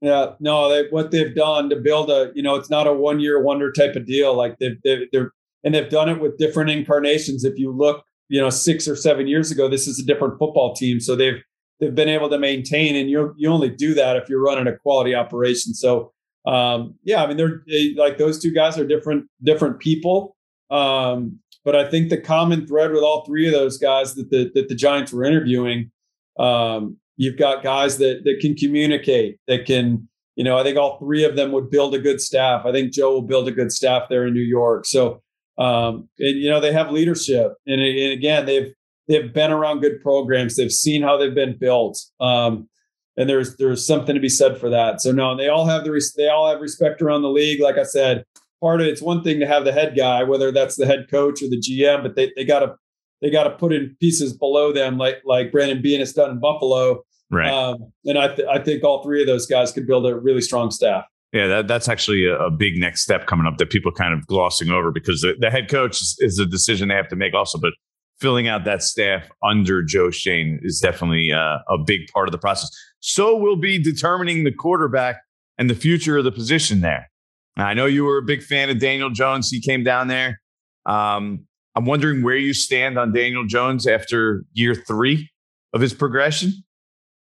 [0.00, 3.20] Yeah, no, they, what they've done to build a, you know, it's not a one
[3.20, 4.34] year wonder type of deal.
[4.34, 5.30] Like they've, they've, they're
[5.62, 7.44] and they've done it with different incarnations.
[7.44, 10.74] If you look, you know, six or seven years ago, this is a different football
[10.74, 10.98] team.
[10.98, 11.40] So they've
[11.78, 14.76] they've been able to maintain, and you you only do that if you're running a
[14.76, 15.74] quality operation.
[15.74, 16.12] So
[16.44, 20.36] um, yeah, I mean, they're they, like those two guys are different different people.
[20.72, 24.50] Um, but I think the common thread with all three of those guys that the
[24.54, 25.90] that the Giants were interviewing,
[26.38, 30.98] um, you've got guys that that can communicate, that can you know, I think all
[30.98, 32.64] three of them would build a good staff.
[32.64, 34.86] I think Joe will build a good staff there in New York.
[34.86, 35.22] So
[35.58, 38.72] um, and you know they have leadership, and, and, again they've
[39.08, 40.56] they've been around good programs.
[40.56, 42.68] They've seen how they've been built, um,
[43.16, 45.02] and there's there's something to be said for that.
[45.02, 47.60] So no, they all have the res- they all have respect around the league.
[47.60, 48.24] Like I said,
[48.62, 51.42] part of it's one thing to have the head guy, whether that's the head coach
[51.42, 52.74] or the GM, but they they got to
[53.20, 56.40] they got to put in pieces below them, like like Brandon Beane has done in
[56.40, 57.02] Buffalo.
[57.30, 57.50] Right.
[57.50, 60.40] Um, and I th- I think all three of those guys could build a really
[60.40, 61.04] strong staff.
[61.32, 64.26] Yeah, that, that's actually a, a, big next step coming up that people kind of
[64.26, 67.32] glossing over because the, the head coach is, is, a decision they have to make
[67.32, 67.58] also.
[67.58, 67.72] But
[68.20, 72.38] filling out that staff under Joe Schoen is definitely uh, a big part of the
[72.38, 72.70] process.
[73.00, 75.22] So we'll be determining the quarterback
[75.56, 77.10] and the future of the position there.
[77.56, 79.50] I know you were a big fan of Daniel Jones.
[79.50, 80.40] He came down there.
[80.86, 85.30] Um, I'm wondering where you stand on Daniel Jones after year three
[85.72, 86.52] of his progression.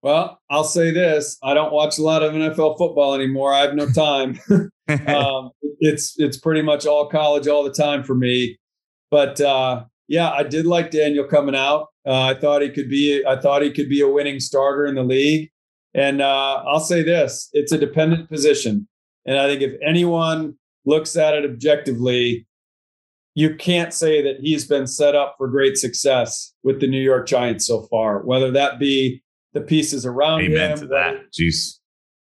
[0.03, 3.53] Well, I'll say this: I don't watch a lot of NFL football anymore.
[3.53, 4.39] I have no time.
[5.07, 5.51] um,
[5.81, 8.59] it's it's pretty much all college all the time for me.
[9.11, 11.89] But uh, yeah, I did like Daniel coming out.
[12.07, 13.25] Uh, I thought he could be.
[13.27, 15.51] I thought he could be a winning starter in the league.
[15.95, 18.88] And uh, I'll say this: it's a dependent position,
[19.29, 20.55] and I think if anyone
[20.87, 22.47] looks at it objectively,
[23.35, 27.29] you can't say that he's been set up for great success with the New York
[27.29, 28.23] Giants so far.
[28.23, 30.53] Whether that be the pieces around him.
[30.53, 30.79] Amen him.
[30.79, 31.15] to that.
[31.39, 31.79] Jeez.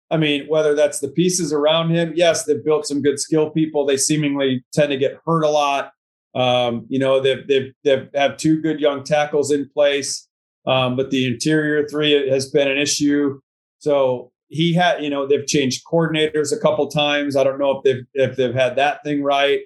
[0.10, 3.86] I mean, whether that's the pieces around him, yes, they've built some good skill people.
[3.86, 5.94] They seemingly tend to get hurt a lot.
[6.36, 10.28] Um, you know, they've they've they've have two good young tackles in place,
[10.68, 13.40] um, but the interior three has been an issue.
[13.80, 17.38] So he had, you know, they've changed coordinators a couple times.
[17.38, 19.62] I don't know if they've if they've had that thing right.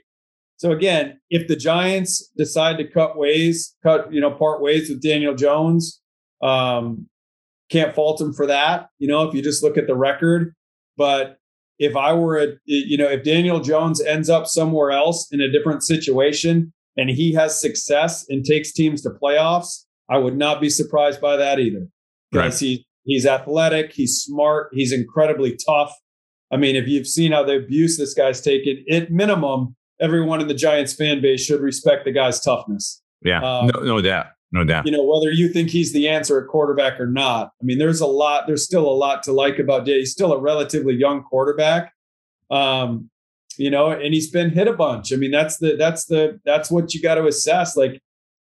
[0.58, 5.02] So again, if the Giants decide to cut ways, cut you know, part ways with
[5.02, 6.02] Daniel Jones,
[6.42, 7.10] um,
[7.70, 8.90] can't fault him for that.
[9.00, 10.54] You know, if you just look at the record.
[10.98, 11.38] But
[11.80, 15.52] if I were a, you know, if Daniel Jones ends up somewhere else in a
[15.52, 20.70] different situation and he has success and takes teams to playoffs, I would not be
[20.70, 21.88] surprised by that either.
[22.32, 22.68] Because right.
[22.68, 25.94] he he's athletic, he's smart, he's incredibly tough.
[26.52, 30.48] I mean, if you've seen how the abuse this guy's taken, at minimum, everyone in
[30.48, 33.02] the Giants fan base should respect the guy's toughness.
[33.22, 34.86] Yeah, um, no, no doubt, no doubt.
[34.86, 37.52] You know, whether you think he's the answer at quarterback or not.
[37.62, 38.46] I mean, there's a lot.
[38.46, 40.00] There's still a lot to like about Day.
[40.00, 41.94] He's still a relatively young quarterback.
[42.52, 43.10] Um,
[43.58, 45.14] you know, and he's been hit a bunch.
[45.14, 47.76] I mean, that's the that's the that's what you got to assess.
[47.76, 48.02] Like,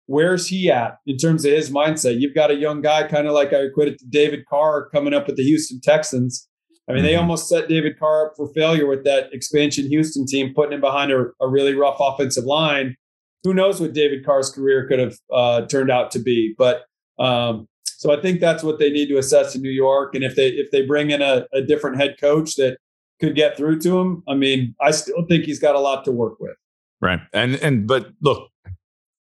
[0.06, 2.20] where's he at in terms of his mindset?
[2.20, 5.28] You've got a young guy, kind of like I equated to David Carr coming up
[5.28, 6.48] with the Houston Texans.
[6.90, 7.08] I mean, mm-hmm.
[7.08, 10.82] they almost set David Carr up for failure with that expansion Houston team, putting him
[10.82, 12.96] behind a, a really rough offensive line.
[13.44, 16.54] Who knows what David Carr's career could have uh, turned out to be?
[16.58, 16.84] But
[17.18, 20.16] um, so I think that's what they need to assess in New York.
[20.16, 22.78] And if they if they bring in a, a different head coach that
[23.20, 26.12] could get through to him, I mean, I still think he's got a lot to
[26.12, 26.56] work with.
[27.00, 27.20] Right.
[27.32, 28.51] And and but look,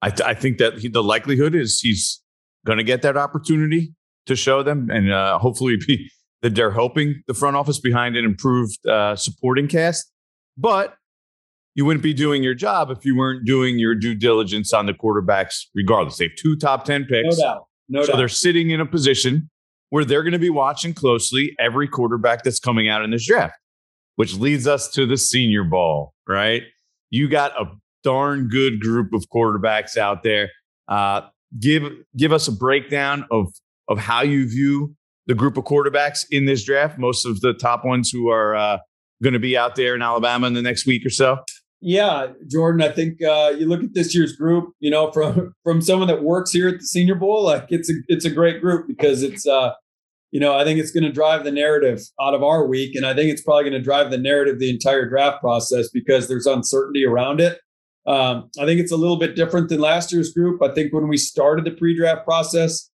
[0.03, 2.23] I th- I think that he, the likelihood is he's
[2.67, 3.93] going to get that opportunity
[4.27, 6.11] to show them, and uh, hopefully be
[6.43, 10.11] that they're hoping the front office behind an improved uh, supporting cast.
[10.57, 10.95] But
[11.75, 14.93] you wouldn't be doing your job if you weren't doing your due diligence on the
[14.93, 16.17] quarterbacks, regardless.
[16.17, 17.39] They have two top 10 picks.
[17.39, 17.67] No doubt.
[17.89, 18.17] No so doubt.
[18.19, 19.51] they're sitting in a position
[19.91, 23.55] where they're going to be watching closely every quarterback that's coming out in this draft
[24.21, 26.65] which leads us to the Senior Bowl, right?
[27.09, 27.65] You got a
[28.03, 30.51] darn good group of quarterbacks out there.
[30.89, 31.23] Uh,
[31.59, 31.85] give
[32.17, 33.53] give us a breakdown of
[33.89, 34.95] of how you view
[35.27, 36.99] the group of quarterbacks in this draft.
[36.99, 38.79] Most of the top ones who are uh,
[39.23, 41.39] going to be out there in Alabama in the next week or so.
[41.83, 42.83] Yeah, Jordan.
[42.83, 44.73] I think uh, you look at this year's group.
[44.81, 47.95] You know, from from someone that works here at the Senior Bowl, like it's a
[48.09, 49.73] it's a great group because it's uh,
[50.31, 52.95] you know, I think it's going to drive the narrative out of our week.
[52.95, 56.29] And I think it's probably going to drive the narrative the entire draft process because
[56.29, 57.61] there's uncertainty around it.
[58.07, 60.63] Um, I think it's a little bit different than last year's group.
[60.63, 62.91] I think when we started the pre draft process,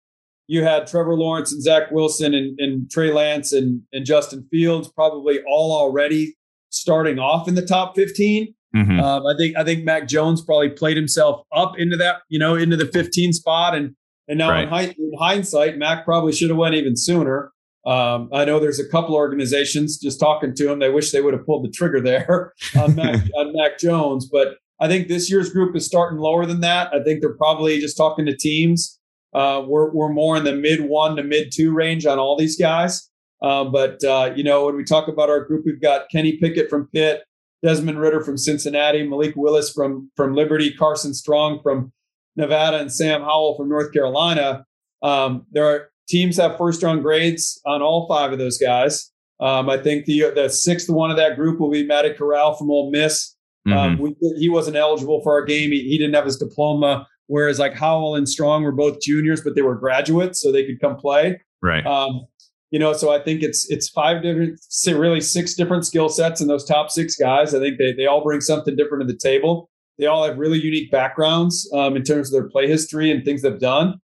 [0.46, 4.88] you had Trevor Lawrence and Zach Wilson and, and Trey Lance and, and Justin Fields
[4.88, 6.36] probably all already
[6.70, 8.54] starting off in the top 15.
[8.74, 9.00] Mm-hmm.
[9.00, 12.54] Um, I think I think Mac Jones probably played himself up into that, you know,
[12.54, 13.94] into the 15 spot and
[14.28, 14.96] and now right.
[14.96, 17.52] in, in, hindsight, Mac probably should have went even sooner.
[17.84, 20.78] Um, I know there's a couple organizations just talking to him.
[20.78, 24.56] They wish they would have pulled the trigger there on Mac, on Mac Jones, but
[24.82, 26.92] I think this year's group is starting lower than that.
[26.92, 28.98] I think they're probably just talking to teams.
[29.32, 32.56] Uh, we're we're more in the mid one to mid two range on all these
[32.56, 33.08] guys.
[33.40, 36.68] Uh, but uh, you know, when we talk about our group, we've got Kenny Pickett
[36.68, 37.22] from Pitt,
[37.62, 41.92] Desmond Ridder from Cincinnati, Malik Willis from from Liberty, Carson Strong from
[42.34, 44.64] Nevada and Sam Howell from North Carolina.
[45.00, 49.12] Um, there are teams have first round grades on all five of those guys.
[49.38, 52.68] Um, I think the the sixth one of that group will be Matty Corral from
[52.68, 53.31] Ole Miss.
[53.66, 54.04] Um, mm-hmm.
[54.04, 55.70] Um, we, he wasn't eligible for our game.
[55.70, 57.06] He, he, didn't have his diploma.
[57.28, 60.80] Whereas like Howell and Strong were both juniors, but they were graduates, so they could
[60.80, 61.40] come play.
[61.62, 61.86] Right.
[61.86, 62.26] Um,
[62.70, 66.48] you know, so I think it's it's five different, really six different skill sets in
[66.48, 67.54] those top six guys.
[67.54, 69.70] I think they they all bring something different to the table.
[69.98, 73.42] They all have really unique backgrounds um, in terms of their play history and things
[73.42, 74.00] they've done.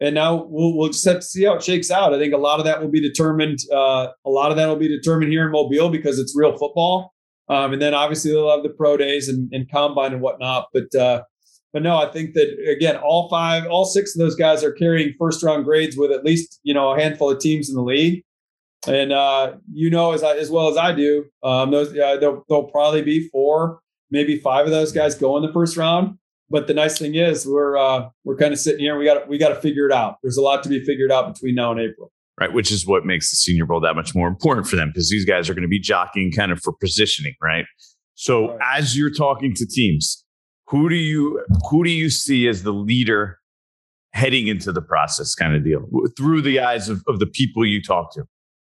[0.00, 2.14] And now we'll, we'll just have to see how it shakes out.
[2.14, 3.58] I think a lot of that will be determined.
[3.72, 7.11] Uh, a lot of that will be determined here in Mobile because it's real football.
[7.52, 10.68] Um, and then obviously they'll have the pro days and, and combine and whatnot.
[10.72, 11.22] But uh,
[11.72, 15.14] but no, I think that again, all five, all six of those guys are carrying
[15.18, 18.22] first round grades with at least you know a handful of teams in the league.
[18.86, 22.44] And uh, you know as I, as well as I do, um, those uh, there'll,
[22.48, 23.80] there'll probably be four
[24.12, 26.18] maybe five of those guys go in the first round.
[26.50, 28.96] But the nice thing is we're uh, we're kind of sitting here.
[28.96, 30.18] we got we got to figure it out.
[30.22, 32.12] There's a lot to be figured out between now and April.
[32.42, 35.08] Right, which is what makes the Senior Bowl that much more important for them because
[35.08, 37.64] these guys are going to be jockeying kind of for positioning, right?
[38.14, 38.78] So right.
[38.78, 40.24] as you're talking to teams,
[40.66, 43.38] who do you who do you see as the leader
[44.12, 47.80] heading into the process, kind of deal through the eyes of, of the people you
[47.80, 48.24] talk to?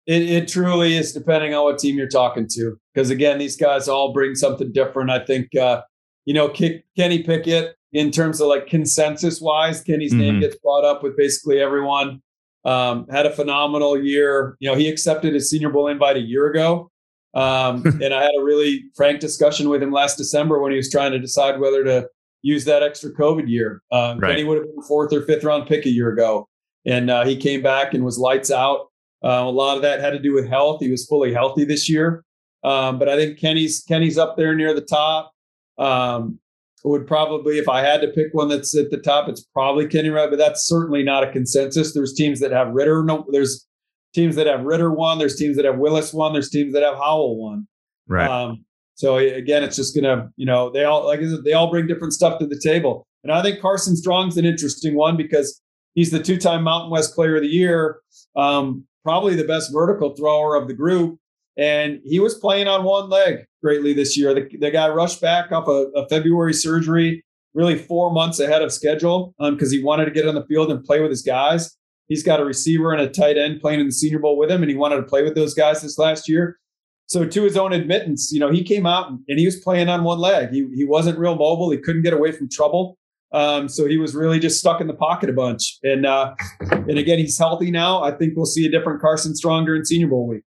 [0.06, 2.76] It, it truly is depending on what team you're talking to.
[2.92, 5.08] Because again, these guys all bring something different.
[5.08, 5.80] I think, uh,
[6.26, 10.20] you know, Kenny Pickett, in terms of like consensus wise, Kenny's mm-hmm.
[10.20, 12.20] name gets brought up with basically everyone.
[12.64, 14.56] Um, had a phenomenal year.
[14.60, 16.90] You know, he accepted his Senior Bowl invite a year ago.
[17.34, 20.90] Um, and I had a really frank discussion with him last December when he was
[20.90, 22.08] trying to decide whether to
[22.42, 23.82] use that extra COVID year.
[23.90, 24.30] Um, right.
[24.30, 26.48] Kenny would have been fourth or fifth round pick a year ago.
[26.86, 28.90] And uh, he came back and was lights out.
[29.24, 30.80] Uh, a lot of that had to do with health.
[30.80, 32.22] He was fully healthy this year,
[32.62, 35.32] um, but I think Kenny's Kenny's up there near the top.
[35.78, 36.38] Um,
[36.84, 40.10] would probably, if I had to pick one that's at the top, it's probably Kenny
[40.10, 41.94] Wright, but that's certainly not a consensus.
[41.94, 43.02] There's teams that have Ridder.
[43.02, 43.66] No, there's
[44.14, 45.18] teams that have Ridder one.
[45.18, 46.32] There's teams that have Willis one.
[46.32, 47.66] There's teams that have Howell one.
[48.06, 48.28] Right.
[48.28, 48.64] Um,
[48.96, 51.86] so again, it's just gonna, you know, they all like I said, they all bring
[51.86, 53.06] different stuff to the table.
[53.22, 55.60] And I think Carson Strong's an interesting one because
[55.94, 58.00] he's the two-time Mountain West Player of the Year.
[58.36, 61.18] Um, probably the best vertical thrower of the group.
[61.56, 64.34] And he was playing on one leg greatly this year.
[64.34, 68.72] The, the guy rushed back off a, a February surgery, really four months ahead of
[68.72, 71.76] schedule because um, he wanted to get on the field and play with his guys.
[72.08, 74.62] He's got a receiver and a tight end playing in the Senior Bowl with him,
[74.62, 76.58] and he wanted to play with those guys this last year.
[77.06, 80.04] So, to his own admittance, you know, he came out and he was playing on
[80.04, 80.50] one leg.
[80.50, 81.70] He he wasn't real mobile.
[81.70, 82.98] He couldn't get away from trouble.
[83.32, 85.78] Um, so he was really just stuck in the pocket a bunch.
[85.82, 88.02] And uh, and again, he's healthy now.
[88.02, 90.42] I think we'll see a different Carson Strong during Senior Bowl week.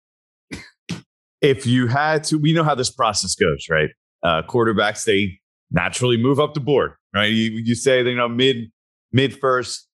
[1.40, 3.90] If you had to, we know how this process goes, right?
[4.22, 5.38] Uh, quarterbacks they
[5.70, 7.30] naturally move up the board, right?
[7.30, 8.70] You, you say you know mid
[9.12, 9.86] mid first,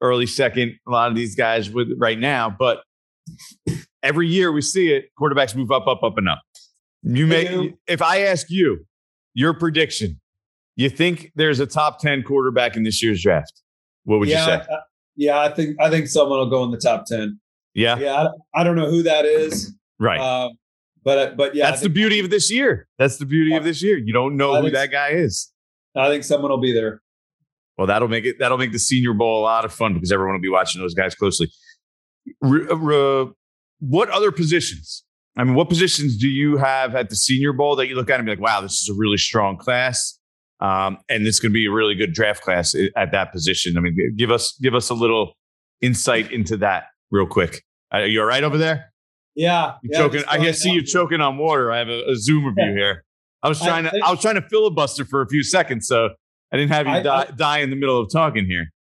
[0.00, 0.74] early second.
[0.88, 2.82] A lot of these guys with right now, but
[4.02, 5.10] every year we see it.
[5.20, 6.40] Quarterbacks move up, up, up, and up.
[7.02, 8.84] You may, if I ask you
[9.34, 10.20] your prediction
[10.80, 13.52] you think there's a top 10 quarterback in this year's draft?
[14.04, 14.68] What would yeah, you say?
[14.72, 14.76] Uh,
[15.14, 17.38] yeah, I think I think someone will go in the top 10.
[17.74, 17.98] Yeah.
[17.98, 19.74] Yeah, I, I don't know who that is.
[19.98, 20.18] Right.
[20.18, 20.52] Um,
[21.02, 22.88] but uh, but yeah, that's the beauty of this year.
[22.98, 23.96] That's the beauty of this year.
[23.96, 25.52] You don't know I who that guy is.
[25.96, 27.02] I think someone will be there.
[27.78, 30.34] Well, that'll make it that'll make the Senior Bowl a lot of fun because everyone
[30.34, 31.50] will be watching those guys closely.
[32.40, 35.04] what other positions?
[35.36, 38.20] I mean, what positions do you have at the Senior Bowl that you look at
[38.20, 40.18] and be like, "Wow, this is a really strong class"?
[40.60, 43.78] Um, and it's going to be a really good draft class at that position.
[43.78, 45.32] I mean, give us give us a little
[45.80, 47.64] insight into that real quick.
[47.90, 48.92] Are you all right over there?
[49.34, 50.22] Yeah, yeah, choking.
[50.28, 51.72] I can see you choking on water.
[51.72, 53.04] I have a, a Zoom view here.
[53.42, 56.10] I was trying I to I was trying to filibuster for a few seconds, so
[56.52, 58.72] I didn't have you I, die, I, die in the middle of talking here.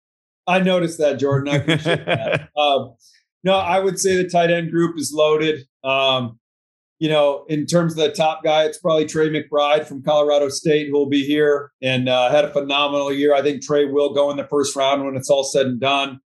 [0.48, 1.54] I noticed that, Jordan.
[1.54, 2.50] I appreciate that.
[2.58, 2.96] Um,
[3.44, 5.66] no, I would say the tight end group is loaded.
[5.84, 6.40] Um,
[7.00, 10.88] you know, in terms of the top guy, it's probably Trey McBride from Colorado State
[10.88, 13.34] who will be here and uh, had a phenomenal year.
[13.34, 16.20] I think Trey will go in the first round when it's all said and done.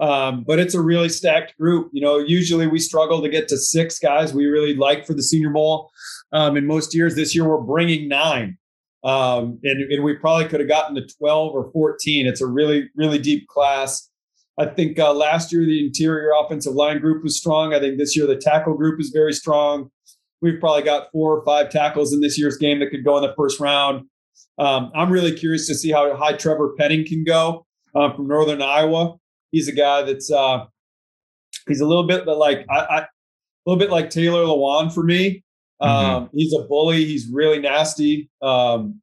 [0.00, 1.88] Um, but it's a really stacked group.
[1.92, 5.22] You know, usually we struggle to get to six guys we really like for the
[5.22, 5.90] Senior Bowl.
[6.32, 8.58] Um, in most years, this year we're bringing nine,
[9.04, 12.26] um, and, and we probably could have gotten to twelve or fourteen.
[12.26, 14.10] It's a really, really deep class.
[14.58, 17.72] I think uh, last year the interior offensive line group was strong.
[17.72, 19.90] I think this year the tackle group is very strong.
[20.42, 23.22] We've probably got four or five tackles in this year's game that could go in
[23.22, 24.06] the first round.
[24.58, 28.62] Um, I'm really curious to see how high Trevor Penning can go uh, from Northern
[28.62, 29.16] Iowa.
[29.54, 30.64] He's a guy that's uh,
[31.68, 33.06] he's a little bit like I, I, a
[33.64, 35.44] little bit like Taylor Lewan for me.
[35.80, 35.88] Mm-hmm.
[35.88, 37.04] Um, he's a bully.
[37.04, 39.00] He's really nasty um,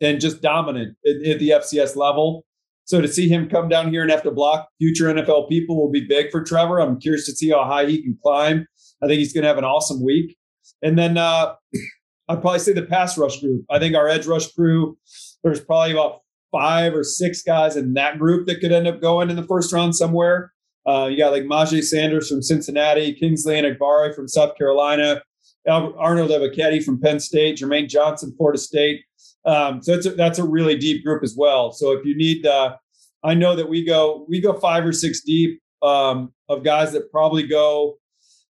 [0.00, 2.44] and just dominant at, at, the FCS level.
[2.84, 5.92] So to see him come down here and have to block future NFL people will
[5.92, 6.80] be big for Trevor.
[6.80, 8.66] I'm curious to see how high he can climb.
[9.00, 10.36] I think he's going to have an awesome week.
[10.82, 11.54] And then uh,
[12.28, 13.64] I'd probably say the pass rush group.
[13.70, 14.98] I think our edge rush crew,
[15.44, 19.30] there's probably about five or six guys in that group that could end up going
[19.30, 20.52] in the first round somewhere.
[20.86, 25.22] Uh, you got like Myjai Sanders from Cincinnati, Kingsley Enagbare from South Carolina,
[25.66, 29.00] Albert, Arnold Ebiketie from Penn State, Jermaine Johnson, Florida State.
[29.44, 31.72] Um, so a, that's a really deep group as well.
[31.72, 32.76] So if you need, uh,
[33.24, 37.10] I know that we go we go five or six deep um, of guys that
[37.10, 37.98] probably go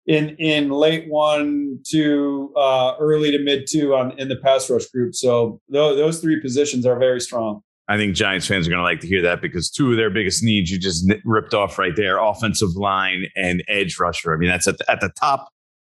[0.05, 4.85] in in late one to uh, early to mid two on in the pass rush
[4.87, 5.15] group.
[5.15, 7.61] So th- those three positions are very strong.
[7.89, 10.09] I think Giants fans are going to like to hear that because two of their
[10.09, 14.33] biggest needs you just ripped off right there: offensive line and edge rusher.
[14.33, 15.49] I mean, that's at the, at the top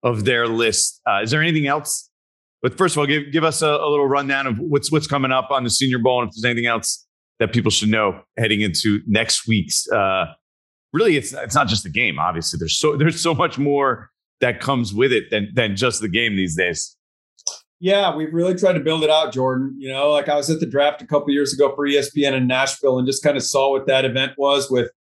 [0.03, 1.01] of their list.
[1.07, 2.09] Uh, is there anything else?
[2.61, 5.31] But first of all, give give us a, a little rundown of what's what's coming
[5.31, 7.05] up on the Senior Bowl, and if there's anything else
[7.39, 10.25] that people should know heading into next week's uh,
[10.93, 12.19] really it's it's not just the game.
[12.19, 14.09] Obviously, there's so there's so much more
[14.41, 16.95] that comes with it than than just the game these days.
[17.79, 19.75] Yeah, we've really tried to build it out, Jordan.
[19.77, 22.45] You know, like I was at the draft a couple years ago for ESPN in
[22.45, 24.91] Nashville and just kind of saw what that event was with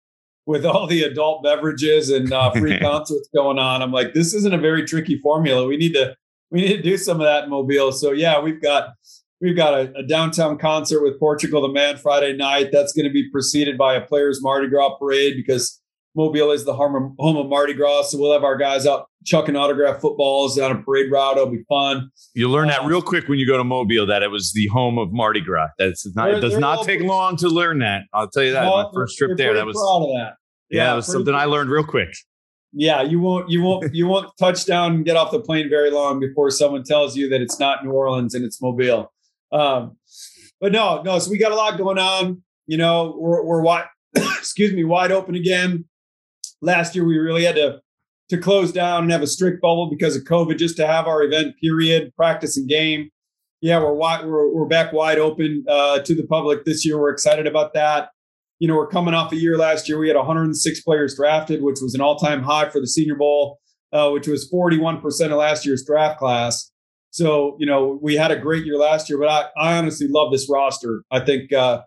[0.47, 3.83] with all the adult beverages and uh, free concerts going on.
[3.83, 5.67] I'm like, this isn't a very tricky formula.
[5.67, 6.17] We need to
[6.51, 7.93] we need to do some of that in Mobile.
[7.93, 8.91] So yeah, we've got
[9.41, 12.71] we've got a, a downtown concert with Portugal the Man Friday night.
[12.73, 15.81] That's going to be preceded by a players Mardi Gras parade because
[16.15, 20.01] Mobile is the home of, Mardi Gras, so we'll have our guys out chucking autograph
[20.01, 21.37] footballs down a parade route.
[21.37, 22.11] It'll be fun.
[22.35, 24.67] You learn that uh, real quick when you go to Mobile that it was the
[24.69, 25.69] home of Mardi Gras.
[25.79, 26.31] That's not.
[26.31, 28.03] It does not take long to learn that.
[28.13, 28.65] I'll tell you that.
[28.65, 30.35] My first trip there, that was proud of that.
[30.71, 32.11] Yeah, yeah that was something I learned real quick.
[32.73, 35.91] Yeah, you won't you won't you won't touch down and get off the plane very
[35.91, 39.13] long before someone tells you that it's not New Orleans and it's Mobile.
[39.53, 39.97] Um,
[40.61, 41.19] but no, no.
[41.19, 42.43] So we got a lot going on.
[42.67, 45.85] You know, we're we're wide, excuse me, wide open again
[46.61, 47.81] last year we really had to
[48.31, 51.23] to close down and have a strict bubble because of COVID, just to have our
[51.23, 53.09] event period, practice and game.
[53.63, 56.99] Yeah, we're wide, we're, we're back wide open uh, to the public this year.
[56.99, 58.11] We're excited about that.
[58.59, 59.99] you know, we're coming off a year last year.
[59.99, 63.59] We had 106 players drafted, which was an all time high for the Senior Bowl,
[63.93, 66.71] uh, which was 41% of last year's draft class.
[67.11, 70.31] So, you know, we had a great year last year, but I, I honestly love
[70.33, 71.03] this roster.
[71.11, 71.83] I think, uh,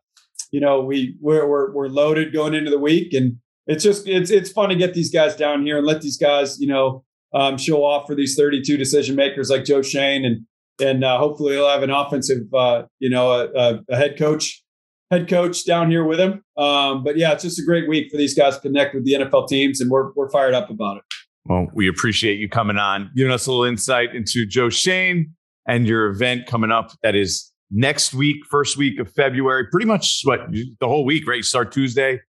[0.52, 3.38] you know, we we're, we're, we're loaded going into the week, and
[3.68, 6.60] it's just it's it's fun to get these guys down here and let these guys,
[6.60, 7.04] you know,
[7.34, 10.46] um, show off for these 32 decision makers like Joe Schoen and
[10.82, 14.64] and uh, hopefully he'll have an offensive, uh, you know, a, a, head coach
[15.12, 16.44] head coach down here with him.
[16.58, 19.14] Um, but yeah, it's just a great week for these guys to connect with the
[19.14, 21.04] NFL teams, and we're we're fired up about it.
[21.46, 25.36] Well, we appreciate you coming on, giving us a little insight into Joe Schoen
[25.68, 26.92] and your event coming up.
[27.04, 29.68] That is next week, first week of February.
[29.72, 31.38] Pretty much what the whole week, right?
[31.38, 32.22] You start Tuesday,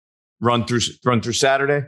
[0.43, 1.87] run through run through Saturday.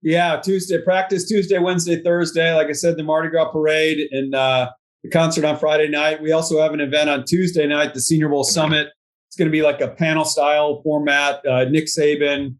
[0.00, 2.54] Yeah, Tuesday practice, Tuesday, Wednesday, Thursday.
[2.54, 4.70] Like I said, the Mardi Gras parade and uh,
[5.02, 6.22] the concert on Friday night.
[6.22, 8.88] We also have an event on Tuesday night, the Senior Bowl Summit.
[9.26, 11.44] It's going to be like a panel style format.
[11.44, 12.54] Uh, Nick Saban,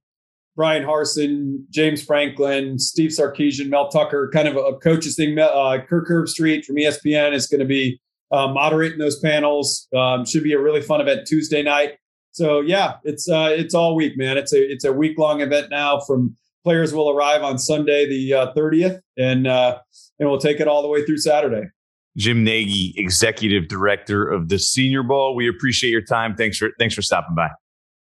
[0.57, 5.39] Bryan Harsin, James Franklin, Steve Sarkisian, Mel Tucker, kind of a, coaches thing.
[5.39, 8.01] Uh, Kirk Herbstreit from ESPN is going to be
[8.33, 9.87] uh, moderating those panels.
[9.97, 11.98] Um, should be a really fun event Tuesday night.
[12.33, 14.37] So yeah, it's uh, it's all week, man.
[14.37, 16.01] It's a it's a week long event now.
[16.01, 19.79] From players will arrive on Sunday the uh, thirtieth, and uh,
[20.19, 21.69] and we'll take it all the way through Saturday.
[22.17, 25.35] Jim Nagy, executive director of the Senior Bowl.
[25.35, 26.35] We appreciate your time.
[26.35, 27.49] Thanks for thanks for stopping by.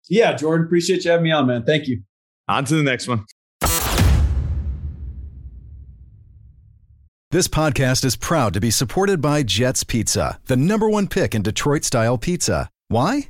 [0.08, 1.64] Yeah, Jordan, appreciate you having me on, man.
[1.64, 2.04] Thank you.
[2.48, 3.26] On to the next one.
[7.32, 11.42] This podcast is proud to be supported by Jets Pizza, the number one pick in
[11.42, 12.70] Detroit style pizza.
[12.88, 13.30] Why?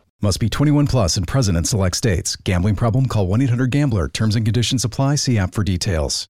[0.23, 2.35] Must be 21 plus and present in select states.
[2.35, 3.07] Gambling problem?
[3.07, 4.07] Call 1 800 GAMBLER.
[4.09, 5.15] Terms and conditions apply.
[5.15, 6.27] See app for details.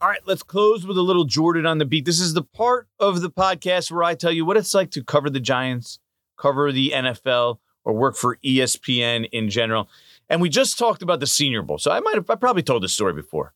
[0.00, 2.04] All right, let's close with a little Jordan on the beat.
[2.04, 5.04] This is the part of the podcast where I tell you what it's like to
[5.04, 6.00] cover the Giants,
[6.36, 9.88] cover the NFL, or work for ESPN in general.
[10.28, 12.82] And we just talked about the Senior Bowl, so I might have I probably told
[12.82, 13.54] this story before,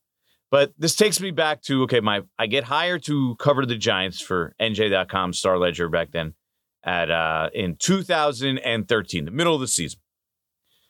[0.49, 4.21] but this takes me back to okay, my I get hired to cover the Giants
[4.21, 6.35] for NJ.com Star Ledger back then
[6.83, 9.99] at uh, in 2013, the middle of the season.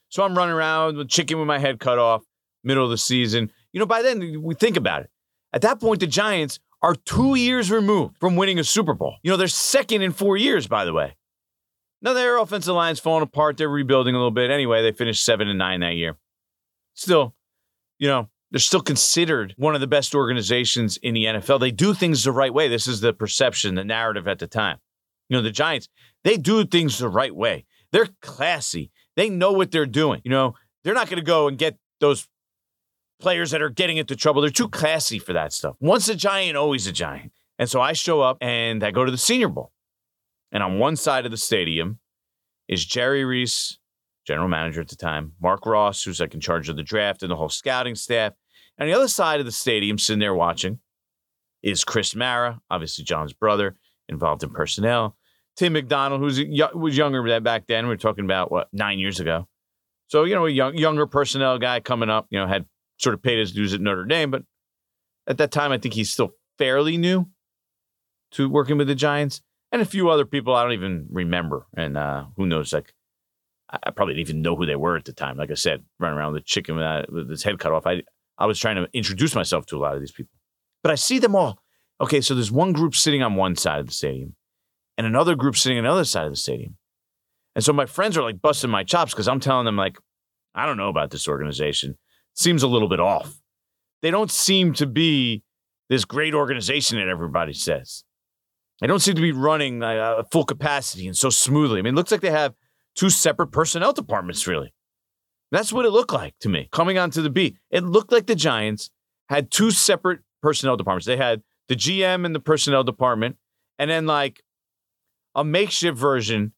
[0.09, 2.23] So I'm running around with chicken with my head cut off,
[2.63, 3.51] middle of the season.
[3.71, 5.09] You know, by then we think about it.
[5.53, 9.15] At that point, the Giants are two years removed from winning a Super Bowl.
[9.23, 11.15] You know, they're second in four years, by the way.
[12.01, 13.57] Now their offensive line's falling apart.
[13.57, 14.51] They're rebuilding a little bit.
[14.51, 16.17] Anyway, they finished seven and nine that year.
[16.93, 17.33] Still,
[17.97, 21.59] you know, they're still considered one of the best organizations in the NFL.
[21.59, 22.67] They do things the right way.
[22.67, 24.77] This is the perception, the narrative at the time.
[25.33, 25.89] You know, the Giants,
[26.23, 27.65] they do things the right way.
[27.91, 28.91] They're classy.
[29.15, 30.21] They know what they're doing.
[30.23, 30.53] You know,
[30.83, 32.27] they're not going to go and get those
[33.19, 34.41] players that are getting into trouble.
[34.41, 35.75] They're too classy for that stuff.
[35.79, 37.31] Once a giant, always a giant.
[37.57, 39.71] And so I show up and I go to the Senior Bowl.
[40.51, 41.97] And on one side of the stadium
[42.67, 43.79] is Jerry Reese,
[44.27, 47.31] general manager at the time, Marc Ross, who's like in charge of the draft and
[47.31, 48.33] the whole scouting staff.
[48.77, 50.77] And the other side of the stadium, sitting there watching,
[51.63, 53.77] is Chris Mara, obviously John's brother,
[54.09, 55.15] involved in personnel.
[55.55, 56.41] Tim McDonnell, who's
[56.73, 57.87] was younger back then.
[57.87, 59.47] We are talking about what nine years ago.
[60.07, 62.27] So you know, a young, younger personnel guy coming up.
[62.29, 62.65] You know, had
[62.97, 64.43] sort of paid his dues at Notre Dame, but
[65.27, 67.27] at that time, I think he's still fairly new
[68.31, 69.41] to working with the Giants,
[69.71, 72.73] and a few other people I don't even remember, and uh, who knows?
[72.73, 72.93] Like,
[73.69, 75.37] I probably didn't even know who they were at the time.
[75.37, 77.85] Like I said, running around with a chicken with, with his head cut off.
[77.85, 78.01] I
[78.39, 80.33] I was trying to introduce myself to a lot of these people,
[80.81, 81.59] but I see them all.
[82.01, 84.35] Okay, so there's one group sitting on one side of the stadium
[84.97, 86.77] and another group sitting on the other side of the stadium.
[87.55, 89.97] And so my friends are like busting my chops because I'm telling them, like,
[90.55, 91.91] I don't know about this organization.
[91.91, 93.41] It seems a little bit off.
[94.01, 95.43] They don't seem to be
[95.89, 98.03] this great organization that everybody says.
[98.81, 101.79] They don't seem to be running uh, full capacity and so smoothly.
[101.79, 102.53] I mean, it looks like they have
[102.95, 104.73] two separate personnel departments, really.
[105.51, 107.57] That's what it looked like to me coming onto the beat.
[107.69, 108.89] It looked like the Giants
[109.29, 111.05] had two separate personnel departments.
[111.05, 113.37] They had the GM and the personnel department,
[113.77, 114.41] and then like
[115.35, 116.53] a makeshift version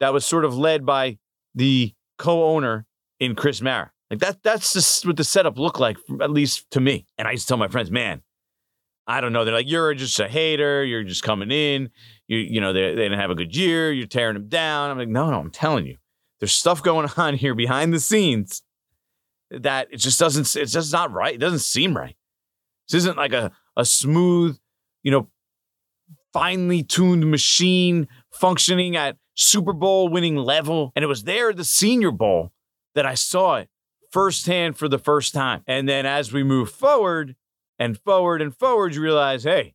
[0.00, 1.18] that was sort of led by
[1.54, 2.86] the co-owner
[3.20, 3.90] in Chris Mara.
[4.10, 7.06] Like that that's just what the setup looked like, at least to me.
[7.18, 8.22] And I used to tell my friends, man,
[9.06, 9.44] I don't know.
[9.44, 10.84] They're like, you're just a hater.
[10.84, 11.90] You're just coming in.
[12.26, 13.92] You, you know, they, they didn't have a good year.
[13.92, 14.90] You're tearing them down.
[14.90, 15.96] I'm like, no, no, I'm telling you,
[16.40, 18.62] there's stuff going on here behind the scenes
[19.50, 21.34] that it just doesn't, it's just not right.
[21.34, 22.16] It doesn't seem right.
[22.88, 24.58] This isn't like a, a smooth,
[25.02, 25.28] you know,
[26.34, 30.92] finely tuned machine functioning at Super Bowl winning level.
[30.96, 32.50] And it was there at the Senior Bowl
[32.96, 33.68] that I saw it
[34.10, 35.62] firsthand for the first time.
[35.68, 37.36] And then as we move forward
[37.78, 39.74] and forward and forward, you realize, hey,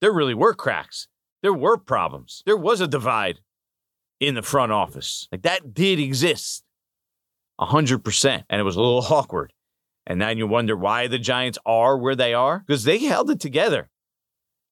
[0.00, 1.08] there really were cracks.
[1.42, 2.42] There were problems.
[2.46, 3.40] There was a divide
[4.18, 5.28] in the front office.
[5.30, 6.64] Like that did exist
[7.60, 8.44] 100%.
[8.48, 9.52] And it was a little awkward.
[10.06, 13.40] And then you wonder why the Giants are where they are because they held it
[13.40, 13.90] together.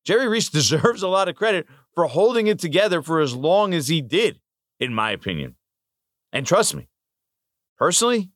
[0.04, 3.88] Jerry Reese deserves a lot of credit for holding it together for as long as
[3.88, 4.40] he did,
[4.78, 5.56] in my opinion.
[6.32, 6.88] And trust me,
[7.78, 8.30] personally,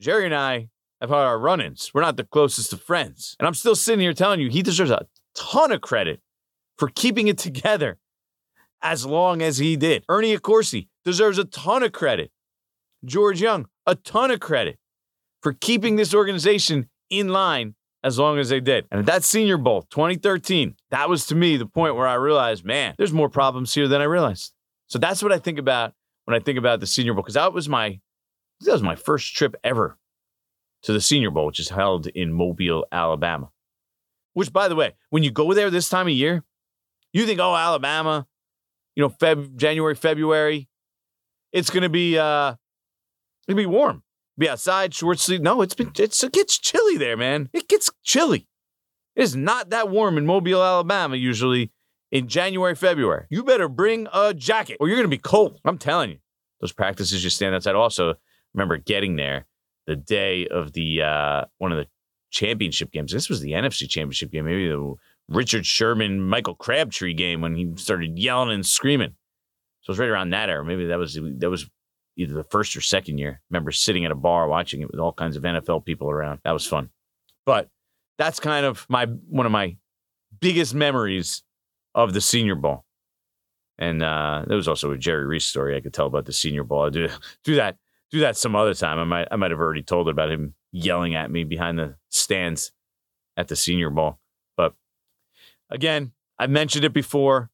[0.00, 0.68] Jerry and I
[1.00, 1.90] have had our run ins.
[1.94, 3.36] We're not the closest of friends.
[3.38, 6.20] And I'm still sitting here telling you he deserves a ton of credit
[6.78, 7.98] for keeping it together
[8.82, 10.04] as long as he did.
[10.08, 12.30] Ernie Accorsi deserves a ton of credit.
[13.04, 14.78] George Young, a ton of credit
[15.42, 17.74] for keeping this organization in line
[18.06, 18.86] as long as they did.
[18.92, 22.94] And that Senior Bowl 2013, that was to me the point where I realized, man,
[22.96, 24.52] there's more problems here than I realized.
[24.86, 25.92] So that's what I think about
[26.24, 27.98] when I think about the Senior Bowl because that was my
[28.60, 29.98] that was my first trip ever
[30.84, 33.50] to the Senior Bowl, which is held in Mobile, Alabama.
[34.34, 36.44] Which, by the way, when you go there this time of year,
[37.12, 38.28] you think, oh, Alabama,
[38.94, 40.68] you know, Feb, January, February,
[41.52, 42.54] it's gonna be uh,
[43.48, 44.04] gonna be warm
[44.38, 45.42] be outside, short sleeve.
[45.42, 47.48] No, it's been it's it gets chilly there, man.
[47.52, 48.46] It gets chilly.
[49.14, 51.72] It is not that warm in Mobile, Alabama, usually
[52.12, 53.26] in January, February.
[53.30, 55.60] You better bring a jacket or you're gonna be cold.
[55.64, 56.18] I'm telling you.
[56.60, 57.74] Those practices you stand outside.
[57.74, 58.14] Also,
[58.54, 59.46] remember getting there
[59.86, 61.86] the day of the uh one of the
[62.30, 63.12] championship games.
[63.12, 64.94] This was the NFC championship game, maybe the
[65.28, 69.14] Richard Sherman, Michael Crabtree game when he started yelling and screaming.
[69.82, 70.64] So it was right around that era.
[70.64, 71.68] Maybe that was that was
[72.16, 73.40] either the first or second year.
[73.42, 76.40] I remember sitting at a bar watching it with all kinds of NFL people around.
[76.44, 76.90] That was fun.
[77.44, 77.68] But
[78.18, 79.76] that's kind of my one of my
[80.40, 81.42] biggest memories
[81.94, 82.84] of the Senior Bowl.
[83.78, 86.64] And uh, there was also a Jerry Reese story I could tell about the Senior
[86.64, 86.86] Bowl.
[86.86, 87.08] I do
[87.44, 87.76] do that
[88.10, 88.98] do that some other time.
[88.98, 91.96] I might I might have already told it about him yelling at me behind the
[92.10, 92.72] stands
[93.36, 94.18] at the Senior Bowl.
[94.56, 94.74] But
[95.70, 97.50] again, I've mentioned it before.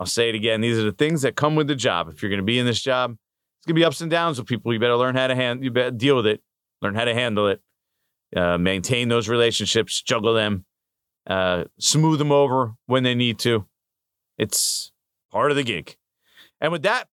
[0.00, 0.60] I'll say it again.
[0.60, 2.08] These are the things that come with the job.
[2.08, 3.16] If you're going to be in this job,
[3.62, 4.72] it's gonna be ups and downs with people.
[4.72, 5.62] You better learn how to hand.
[5.62, 6.42] You better deal with it.
[6.80, 7.62] Learn how to handle it.
[8.34, 10.02] Uh, maintain those relationships.
[10.02, 10.64] Juggle them.
[11.28, 13.64] Uh, smooth them over when they need to.
[14.36, 14.90] It's
[15.30, 15.96] part of the gig.
[16.60, 17.06] And with that,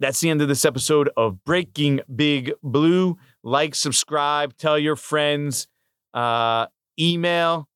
[0.00, 3.18] that's the end of this episode of Breaking Big Blue.
[3.42, 5.68] Like, subscribe, tell your friends,
[6.14, 6.68] uh,
[6.98, 7.68] email,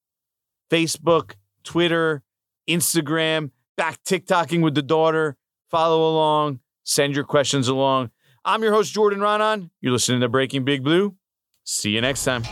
[0.70, 1.34] Facebook,
[1.64, 2.22] Twitter,
[2.66, 5.36] Instagram, back TikToking with the daughter.
[5.70, 6.60] Follow along.
[6.90, 8.10] Send your questions along.
[8.44, 9.70] I'm your host, Jordan Raanan.
[9.80, 11.14] You're listening to Breaking Big Blue.
[11.62, 12.42] See you next time.